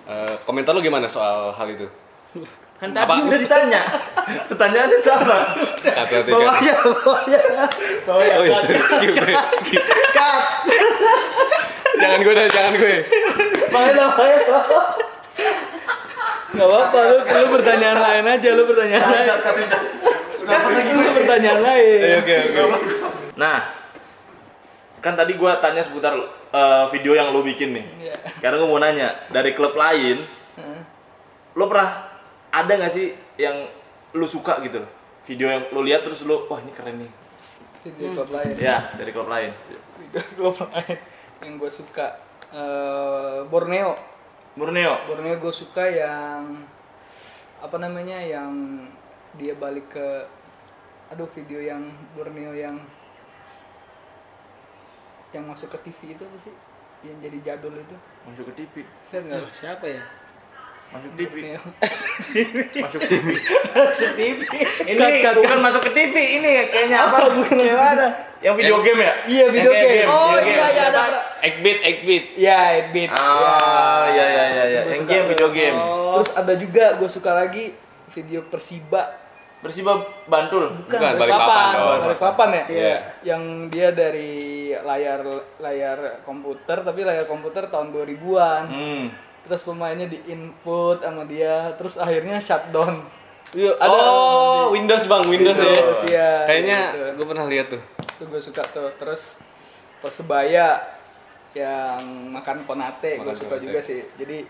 Eh, 0.09 0.35
komentar 0.49 0.73
lo 0.73 0.81
gimana 0.81 1.05
soal 1.05 1.53
hal 1.53 1.67
itu? 1.69 1.85
Kan 2.81 2.91
tadi 2.91 3.07
Apa? 3.07 3.23
udah 3.23 3.39
ditanya. 3.39 3.81
Pertanyaannya 4.51 4.99
sama. 4.99 5.37
Hati-hati. 5.79 6.27
Bawahnya, 6.27 6.73
bawahnya. 6.83 7.39
Bawahnya. 8.03 8.35
Oh 8.35 8.43
iya, 8.43 8.57
sorry, 8.59 8.81
skip, 8.83 9.11
gue, 9.15 9.35
skip. 9.63 9.83
jangan 11.95 12.19
gue 12.19 12.33
dah, 12.35 12.45
jangan 12.51 12.73
gue. 12.75 12.95
Main 13.71 13.95
apa 13.95 14.23
ya? 14.27 14.37
Nggak 16.51 16.67
apa-apa, 16.67 16.99
lu, 16.99 17.17
lu 17.23 17.47
pertanyaan 17.55 17.99
lain 18.01 18.25
aja, 18.27 18.49
lu 18.51 18.63
pertanyaan 18.67 19.07
lain. 19.07 19.27
Lu 20.45 21.11
pertanyaan 21.17 21.61
lain. 21.61 21.99
Iya, 22.01 22.17
Oke 22.21 22.35
oke. 22.53 22.61
Nah, 23.35 23.57
kan 25.01 25.13
tadi 25.17 25.35
gua 25.35 25.59
tanya 25.59 25.81
seputar 25.81 26.15
eh, 26.53 26.85
video 26.93 27.17
yang 27.17 27.33
lo 27.33 27.41
bikin 27.41 27.75
nih. 27.75 27.85
Iya. 28.09 28.15
Sekarang 28.37 28.63
gua 28.63 28.69
mau 28.69 28.81
nanya, 28.81 29.27
dari 29.33 29.51
klub 29.57 29.73
lain, 29.75 30.23
Heeh. 30.55 30.81
lo 31.57 31.65
pernah 31.67 32.15
ada 32.53 32.71
nggak 32.71 32.93
sih 32.93 33.11
yang 33.35 33.67
lo 34.15 34.25
suka 34.29 34.61
gitu? 34.63 34.81
Video 35.25 35.49
yang 35.49 35.67
lo 35.73 35.81
lihat 35.81 36.05
terus 36.05 36.21
lo, 36.23 36.45
wah 36.47 36.61
ini 36.61 36.71
keren 36.71 37.01
nih. 37.01 37.11
Video 37.85 38.17
klub 38.17 38.29
lain. 38.33 38.53
Ya, 38.57 38.93
dari 38.97 39.11
klub 39.13 39.29
lain. 39.29 39.51
Video 39.99 40.21
klub 40.37 40.57
lain 40.69 40.97
yang 41.43 41.59
gue 41.59 41.71
suka 41.73 42.17
eh, 42.53 43.43
Borneo. 43.49 43.93
Borneo. 44.55 44.93
Borneo 45.05 45.35
gue 45.35 45.53
suka 45.53 45.83
yang 45.83 46.63
apa 47.59 47.77
namanya 47.81 48.23
yang 48.23 48.51
dia 49.35 49.53
balik 49.53 49.89
ke 49.89 50.07
aduh 51.07 51.29
video 51.29 51.59
yang 51.59 51.83
Borneo 52.11 52.51
yang 52.51 52.79
yang 55.31 55.45
masuk 55.45 55.67
ke 55.69 55.77
TV 55.85 56.15
itu 56.15 56.23
apa 56.23 56.37
sih 56.39 56.53
yang 57.03 57.19
jadi 57.19 57.37
jadul 57.43 57.75
itu 57.75 57.95
Masuk 58.23 58.49
ke 58.49 58.53
TV. 58.57 58.73
lihat 59.11 59.21
nggak 59.21 59.37
Aduh, 59.37 59.51
siapa 59.51 59.85
ya? 59.85 60.03
Masuk 60.87 61.11
TV. 61.13 61.33
Masuk 61.83 62.11
TV. 62.23 63.27
TV. 64.15 64.39
ini 64.87 64.95
Cut, 64.95 65.11
cut. 65.21 65.33
bukan 65.37 65.59
masuk 65.59 65.81
ke 65.83 65.91
TV, 65.91 66.13
ini 66.39 66.49
kayaknya 66.67 66.97
apa? 67.03 67.17
bukan 67.29 67.55
gimana 67.57 68.05
Yang 68.39 68.55
video 68.57 68.77
game 68.79 68.99
ya? 68.99 69.13
Iya, 69.25 69.45
video 69.49 69.69
Yang 69.69 69.81
kayak 69.81 69.91
game. 69.91 70.09
Oh, 70.09 70.29
video 70.31 70.45
iya, 70.47 70.67
iya, 70.71 70.83
ada. 70.87 71.03
Ekbit 71.41 71.77
ekbit. 71.83 72.23
ya 72.35 72.57
Edbit 72.75 73.09
Ah, 73.11 74.05
iya 74.07 74.25
iya 74.25 74.43
iya 74.47 74.63
iya. 74.65 74.81
Gua 74.81 74.93
Yang 74.93 75.05
game 75.05 75.25
video 75.27 75.49
game. 75.51 75.77
terus 76.15 76.29
ada 76.31 76.53
juga 76.55 76.85
gue 76.95 77.09
suka 77.11 77.31
lagi 77.35 77.65
video 78.09 78.39
Persiba 78.41 79.03
Persiba 79.65 79.93
Bantul. 80.29 80.85
Bukan 80.85 80.99
Balikpapan 81.17 81.65
dong. 81.73 82.01
Balikpapan 82.05 82.49
ya? 82.53 82.63
Iya. 82.69 82.95
Yang 83.25 83.41
dia 83.73 83.89
dari 83.89 84.33
layar 84.77 85.21
layar 85.57 85.97
komputer 86.21 86.85
tapi 86.85 87.01
layar 87.01 87.25
komputer 87.25 87.65
tahun 87.67 87.89
2000-an. 87.89 88.63
Hmm. 88.69 89.05
Terus 89.41 89.61
pemainnya 89.61 90.05
di 90.05 90.21
input 90.25 91.01
sama 91.01 91.25
dia, 91.25 91.73
terus 91.77 91.97
akhirnya 91.97 92.37
shutdown. 92.37 93.05
Iya, 93.53 93.77
oh, 93.77 94.73
Windows 94.73 95.05
bang, 95.05 95.21
Windows, 95.29 95.55
Windows, 95.55 96.01
ya. 96.05 96.09
iya. 96.09 96.31
Kayaknya 96.49 96.79
Gitu. 96.91 97.05
gue 97.21 97.25
pernah 97.29 97.45
lihat 97.45 97.67
tuh. 97.71 97.81
Itu 98.17 98.23
gue 98.25 98.41
suka 98.41 98.61
tuh. 98.69 98.89
Terus 98.97 99.37
Persebaya 100.01 100.85
yang 101.55 102.03
makan 102.29 102.67
konate 102.67 103.17
gue 103.17 103.33
suka 103.33 103.57
Konate. 103.57 103.63
juga 103.63 103.79
sih. 103.81 104.03
Jadi 104.19 104.43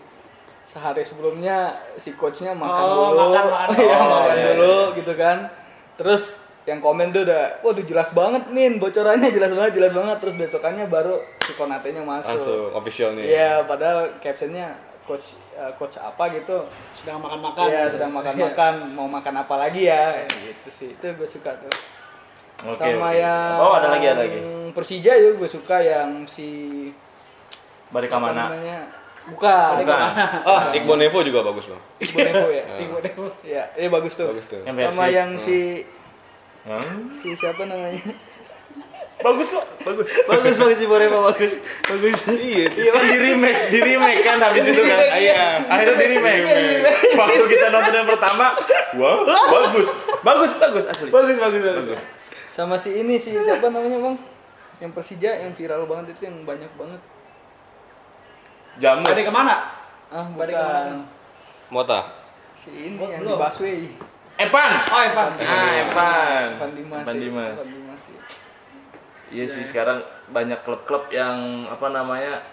sehari 0.66 1.06
sebelumnya 1.06 1.78
si 1.94 2.18
coachnya 2.18 2.50
makan 2.50 2.82
Oh, 2.82 3.14
dulu, 3.14 3.18
makan, 3.30 3.44
makan. 3.46 3.68
Iya, 3.86 3.96
Oh, 3.96 4.08
makan 4.10 4.34
iya, 4.34 4.46
dulu 4.50 4.74
gitu 4.98 5.12
kan. 5.14 5.38
Terus 5.94 6.22
yang 6.66 6.82
komen 6.82 7.14
tuh 7.14 7.22
udah, 7.22 7.62
waduh 7.62 7.86
jelas 7.86 8.10
banget 8.10 8.50
min, 8.50 8.82
bocorannya 8.82 9.30
jelas 9.36 9.54
banget, 9.54 9.78
jelas 9.78 9.94
banget. 9.94 10.16
Terus 10.18 10.34
besokannya 10.34 10.90
baru 10.90 11.22
si 11.46 11.54
konatenya 11.54 12.02
masuk. 12.02 12.34
Langsung 12.34 12.74
officialnya. 12.74 13.22
Iya, 13.22 13.52
padahal 13.62 14.18
captionnya 14.18 14.74
coach 15.06 15.38
eh, 15.54 15.70
coach 15.78 16.02
apa 16.02 16.34
gitu. 16.34 16.66
Sedang 16.98 17.22
makan-makan. 17.22 17.64
Iya, 17.70 17.86
gitu. 17.86 18.02
sedang 18.02 18.10
makan-makan, 18.10 18.72
mau 18.90 19.06
makan 19.06 19.34
apa 19.46 19.54
lagi 19.54 19.86
ya? 19.86 20.26
Gitu 20.26 20.68
sih. 20.68 20.90
Itu 20.98 21.14
gue 21.14 21.28
suka 21.30 21.54
tuh. 21.62 21.70
Oke. 22.66 22.82
Sama 22.82 23.14
oke. 23.14 23.20
yang 23.22 23.54
Oh, 23.62 23.72
ada 23.78 23.88
lagi 23.94 24.06
ada 24.10 24.26
lagi. 24.26 24.40
Persija 24.74 25.14
juga 25.14 25.46
gue 25.46 25.50
suka 25.54 25.76
yang 25.78 26.26
si 26.26 26.48
Balik 27.94 28.10
siapa 28.10 28.18
mana? 28.18 28.50
namanya? 28.50 28.80
Bukan. 29.26 29.70
Bukan. 29.82 29.98
Oh, 30.46 30.96
Nevo 30.96 31.18
juga 31.22 31.40
bagus 31.42 31.66
bang. 31.66 31.82
Iqbal 31.98 32.20
Nevo 32.30 32.48
ya. 32.50 32.64
Iqbal 32.82 33.00
Nevo. 33.02 33.24
Iya, 33.42 33.62
iya 33.74 33.88
bagus 33.90 34.12
tuh. 34.14 34.26
Bagus 34.30 34.46
tuh. 34.46 34.62
Yang 34.62 34.76
Sama 34.86 35.02
versi. 35.02 35.16
yang 35.16 35.30
si 35.34 35.58
Hmm? 36.66 37.06
si 37.14 37.30
siapa 37.38 37.62
namanya? 37.62 38.02
Bagus 39.16 39.48
kok, 39.48 39.64
bagus. 39.80 40.06
Bagus 40.26 40.54
banget 40.58 40.76
sih 40.76 40.88
Borema 40.90 41.18
bagus. 41.24 41.56
Bagus. 41.86 42.18
Iya. 42.26 42.68
Iya 42.68 42.90
kan 42.90 43.02
di 43.06 43.16
remake, 43.16 43.60
di 43.70 43.78
remake 43.80 44.20
kan 44.20 44.36
habis 44.42 44.66
itu 44.66 44.82
kan. 44.82 44.98
Iya. 45.14 45.62
Akhirnya 45.64 45.94
di 45.96 46.06
remake. 46.10 46.42
Waktu 47.14 47.42
kita 47.48 47.66
nonton 47.70 47.92
yang 47.94 48.08
pertama, 48.10 48.46
wow, 48.98 49.22
bagus. 49.24 49.88
Bagus, 50.20 50.50
bagus 50.58 50.84
asli. 50.90 51.08
Bagus 51.08 51.38
bagus 51.38 51.60
bagus. 51.62 52.00
Sama 52.50 52.74
si 52.76 52.98
ini 52.98 53.16
si 53.16 53.30
siapa 53.32 53.70
namanya, 53.70 54.02
Bang? 54.02 54.16
Yang 54.82 54.90
Persija 54.92 55.30
yang 55.38 55.54
viral 55.54 55.86
banget 55.86 56.12
itu 56.12 56.28
yang 56.28 56.42
banyak 56.44 56.68
banget. 56.76 57.00
Jamu. 58.76 59.02
Balik 59.02 59.24
ke 59.24 59.32
mana? 59.32 59.56
Ah, 60.08 60.26
Balik 60.30 60.54
bukan. 60.54 60.86
Mota. 61.68 62.00
Si 62.52 62.70
ini 62.70 62.96
Oh, 62.96 63.08
yang 63.08 63.20
belum. 63.20 63.32
di 63.32 63.42
busway. 63.42 63.78
Epan. 64.36 64.70
Oh 64.86 65.00
Evan. 65.02 65.30
Ah, 65.38 65.72
Epan. 65.80 66.44
Evan 66.54 66.70
Dimas. 66.72 67.02
Evan 67.02 67.14
ya. 67.14 67.22
Dimas. 67.22 67.56
Evan 67.56 67.68
Dimas, 67.68 68.04
ya. 68.06 68.20
Iya 69.26 69.44
sih 69.48 69.64
sekarang 69.64 69.98
banyak 70.28 70.62
klub-klub 70.62 71.10
yang 71.10 71.34
apa 71.66 71.88
namanya 71.88 72.46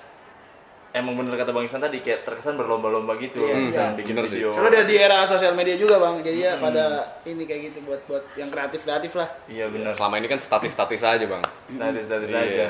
emang 0.90 1.14
bener 1.16 1.36
kata 1.36 1.50
Bang 1.50 1.64
Iksan 1.64 1.78
tadi 1.80 2.00
kayak 2.00 2.24
terkesan 2.24 2.56
berlomba-lomba 2.56 3.14
gitu 3.16 3.44
Iya, 3.44 3.54
kan 3.54 3.62
iya. 3.68 3.86
bikin 3.94 4.14
Bener 4.16 4.26
sih. 4.26 4.38
video. 4.40 4.50
Soalnya 4.52 4.72
udah 4.72 4.84
di 4.84 4.96
era 4.96 5.18
sosial 5.24 5.54
media 5.54 5.76
juga 5.76 5.98
bang, 5.98 6.22
jadi 6.22 6.40
ya 6.40 6.54
pada 6.58 6.84
ini 7.24 7.44
kayak 7.44 7.62
gitu 7.68 7.78
buat 7.84 8.02
buat 8.04 8.24
yang 8.34 8.48
kreatif 8.48 8.82
kreatif 8.82 9.12
lah. 9.14 9.30
Iya 9.46 9.70
benar. 9.70 9.92
Selama 9.92 10.16
ini 10.18 10.28
kan 10.28 10.40
statis-statis 10.40 11.02
aja 11.04 11.26
bang. 11.28 11.44
Status-status 11.68 12.28
Iya. 12.28 12.42
aja. 12.42 12.66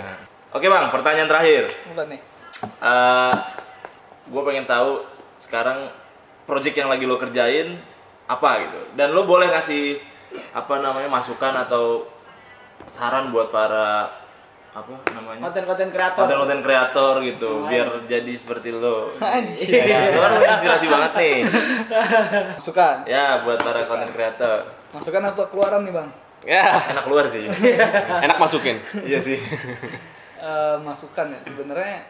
Oke 0.51 0.67
Bang, 0.67 0.85
pertanyaan 0.89 1.27
terakhir. 1.27 1.63
Bukan 1.87 2.05
nih. 2.09 2.19
Eh, 2.63 3.33
gue 4.25 4.41
pengen 4.41 4.63
tahu 4.63 5.03
sekarang 5.37 5.91
project 6.43 6.75
yang 6.75 6.87
lagi 6.87 7.03
lo 7.03 7.15
kerjain 7.15 7.75
apa 8.23 8.63
gitu 8.63 8.79
dan 8.93 9.11
lo 9.11 9.23
boleh 9.23 9.47
kasih 9.49 9.99
apa 10.49 10.79
namanya 10.79 11.07
masukan 11.07 11.51
atau 11.57 12.07
saran 12.87 13.29
buat 13.29 13.47
para 13.49 14.07
apa 14.71 14.89
namanya 15.11 15.43
Konten-konten 15.43 15.87
kreator. 15.87 16.17
konten-konten 16.17 16.59
kreator 16.59 17.13
gitu 17.21 17.51
Yang 17.61 17.69
biar 17.69 17.87
jadi 18.09 18.33
seperti 18.33 18.69
lo 18.71 19.11
Anjir. 19.13 19.69
ya, 19.69 19.99
lo 20.09 20.19
kan 20.19 20.31
inspirasi 20.41 20.85
banget 20.87 21.11
nih 21.13 21.35
Masukan. 22.55 22.95
ya 23.05 23.43
buat 23.43 23.59
para 23.59 23.85
konten 23.85 24.09
kreator 24.09 24.59
Masukan 24.89 25.23
apa 25.25 25.43
keluaran 25.47 25.83
nih, 25.83 25.93
Bang? 25.93 26.09
Ya, 26.43 26.63
enak 26.87 27.03
keluar 27.03 27.25
sih 27.25 27.43
enak 28.25 28.37
masukin. 28.37 28.79
iya 29.01 29.19
sih 29.19 29.37
Eh, 30.43 30.75
masukan 30.77 31.31
ya 31.31 31.39
sebenarnya 31.39 32.03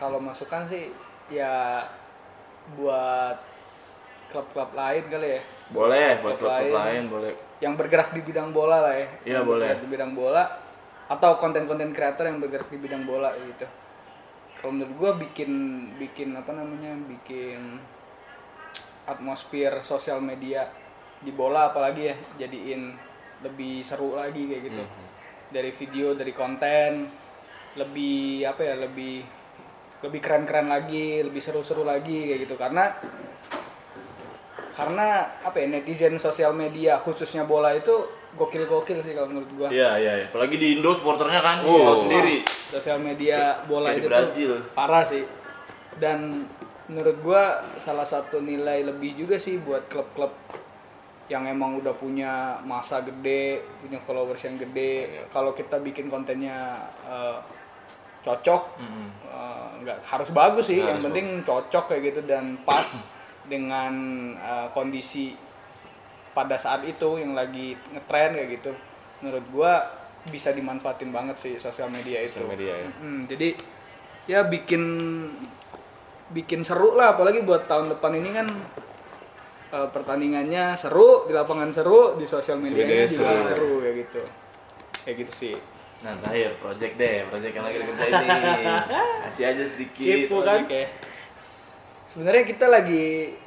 kalau 0.00 0.16
masukan 0.16 0.64
sih 0.64 0.88
ya 1.28 1.84
buat 2.72 3.36
klub-klub 4.32 4.72
lain 4.72 5.04
kali 5.12 5.28
ya. 5.36 5.42
Boleh 5.70 6.18
buat 6.24 6.40
Klub 6.40 6.48
klub 6.48 6.56
lain. 6.56 6.72
lain 6.72 7.02
boleh. 7.12 7.32
yang 7.60 7.76
bergerak 7.76 8.16
di 8.16 8.24
bidang 8.24 8.50
bola 8.50 8.80
lah 8.80 8.94
ya. 8.96 9.08
Iya, 9.22 9.32
Yang 9.38 9.46
boleh. 9.46 9.68
di 9.76 9.88
bidang 9.92 10.12
bola 10.16 10.44
atau 11.10 11.36
konten-konten 11.36 11.92
kreator 11.92 12.24
yang 12.24 12.40
bergerak 12.40 12.72
di 12.72 12.78
bidang 12.80 13.04
bola 13.04 13.36
gitu. 13.36 13.68
Kalau 14.56 14.72
menurut 14.72 14.94
gua 14.96 15.10
bikin 15.20 15.50
bikin 16.00 16.32
apa 16.32 16.52
namanya 16.56 16.96
bikin 17.04 17.80
atmosfer 19.04 19.82
sosial 19.82 20.20
media 20.22 20.68
di 21.20 21.32
bola 21.34 21.68
apalagi 21.72 22.02
ya 22.08 22.16
jadiin 22.40 22.96
lebih 23.44 23.84
seru 23.84 24.16
lagi 24.16 24.46
kayak 24.48 24.62
gitu. 24.72 24.84
Dari 25.50 25.70
video 25.74 26.14
dari 26.14 26.32
konten 26.32 27.10
lebih 27.76 28.46
apa 28.46 28.60
ya 28.62 28.74
lebih 28.78 29.22
lebih 30.00 30.20
keren-keren 30.20 30.66
lagi 30.66 31.20
lebih 31.20 31.38
seru-seru 31.38 31.84
lagi 31.84 32.24
kayak 32.26 32.40
gitu 32.44 32.54
karena 32.56 32.96
karena 34.70 35.06
apa 35.42 35.56
ya 35.58 35.66
netizen 35.68 36.16
sosial 36.16 36.54
media 36.54 36.96
khususnya 36.96 37.44
bola 37.44 37.74
itu 37.74 37.92
gokil-gokil 38.30 39.02
sih 39.02 39.12
kalau 39.12 39.28
menurut 39.28 39.50
gua 39.52 39.68
iya 39.68 39.98
iya 39.98 40.12
iya. 40.16 40.26
apalagi 40.30 40.56
di 40.56 40.78
Indo 40.78 40.94
supporternya 40.94 41.42
kan 41.42 41.56
Oh. 41.66 42.00
sendiri 42.00 42.46
sosial 42.46 42.96
media 42.96 43.60
bola 43.66 43.90
Kayak 43.90 43.98
itu 43.98 44.06
Brazil. 44.08 44.50
tuh 44.56 44.60
parah 44.72 45.04
sih 45.04 45.24
dan 45.98 46.46
menurut 46.86 47.18
gua 47.20 47.42
salah 47.76 48.06
satu 48.06 48.38
nilai 48.38 48.86
lebih 48.86 49.18
juga 49.18 49.36
sih 49.36 49.58
buat 49.58 49.90
klub-klub 49.90 50.30
yang 51.26 51.46
emang 51.46 51.78
udah 51.78 51.94
punya 51.94 52.58
masa 52.62 53.02
gede 53.02 53.62
punya 53.78 53.98
followers 54.00 54.42
yang 54.42 54.56
gede 54.56 55.26
kalau 55.28 55.50
kita 55.50 55.78
bikin 55.78 56.06
kontennya 56.06 56.78
eh, 57.04 57.38
cocok 58.22 58.62
Mm-mm. 58.78 59.08
eh, 59.26 59.49
nggak 59.80 59.98
harus 60.04 60.30
bagus 60.30 60.68
sih 60.68 60.78
Nggak 60.78 60.90
yang 60.90 61.00
penting 61.00 61.26
cocok 61.42 61.84
kayak 61.90 62.02
gitu. 62.12 62.20
Dan 62.24 62.60
pas 62.62 62.86
dengan 63.48 63.92
eh, 64.36 64.68
kondisi 64.72 65.34
pada 66.30 66.54
saat 66.54 66.86
itu 66.86 67.18
yang 67.18 67.34
lagi 67.34 67.74
ngetren 67.90 68.38
kayak 68.38 68.50
gitu 68.60 68.72
menurut 69.20 69.44
gua 69.50 69.72
bisa 70.30 70.52
dimanfaatin 70.52 71.10
banget 71.10 71.36
sih 71.40 71.54
sosial 71.56 71.88
media 71.90 72.22
itu. 72.22 72.38
Sosial 72.38 72.52
media 72.52 72.72
ya. 72.76 72.88
Mm, 73.00 73.20
jadi 73.26 73.48
ya 74.28 74.40
bikin 74.46 74.82
bikin 76.30 76.60
seru 76.62 76.94
lah. 76.94 77.16
Apalagi 77.16 77.42
buat 77.42 77.66
tahun 77.66 77.90
depan 77.96 78.12
ini 78.20 78.30
kan 78.30 78.46
eh, 79.74 79.88
pertandingannya 79.90 80.76
seru 80.76 81.26
di 81.26 81.32
lapangan 81.34 81.72
seru 81.72 82.20
di 82.20 82.28
sosial 82.28 82.60
Media 82.60 83.08
juga 83.08 83.42
seru. 83.42 83.48
seru 83.48 83.72
kayak 83.82 83.96
gitu. 84.06 84.22
Kayak 85.00 85.16
gitu 85.24 85.32
sih 85.32 85.56
Nah 86.00 86.16
terakhir 86.16 86.56
project 86.56 86.94
deh, 86.96 87.16
project 87.26 87.52
yang 87.52 87.64
lagi 87.64 87.76
dikerjain 87.82 88.12
nih. 88.16 88.64
Kasih 89.22 89.44
aja 89.46 89.64
sedikit. 89.66 90.16
Kepo 90.24 90.38
kan? 90.40 90.64
Oke. 90.64 90.82
sebenarnya 92.04 92.42
kita 92.42 92.66
lagi 92.66 93.38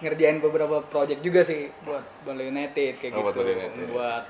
ngerjain 0.00 0.40
beberapa 0.40 0.80
project 0.82 1.20
juga 1.20 1.42
sih 1.42 1.68
buat 1.82 2.00
Bali 2.22 2.48
United 2.48 2.96
kayak 2.96 3.12
Oh, 3.12 3.22
buat 3.22 3.30
gitu 3.30 3.40
Bali 3.40 3.52
United. 3.54 3.86
buat 3.92 4.22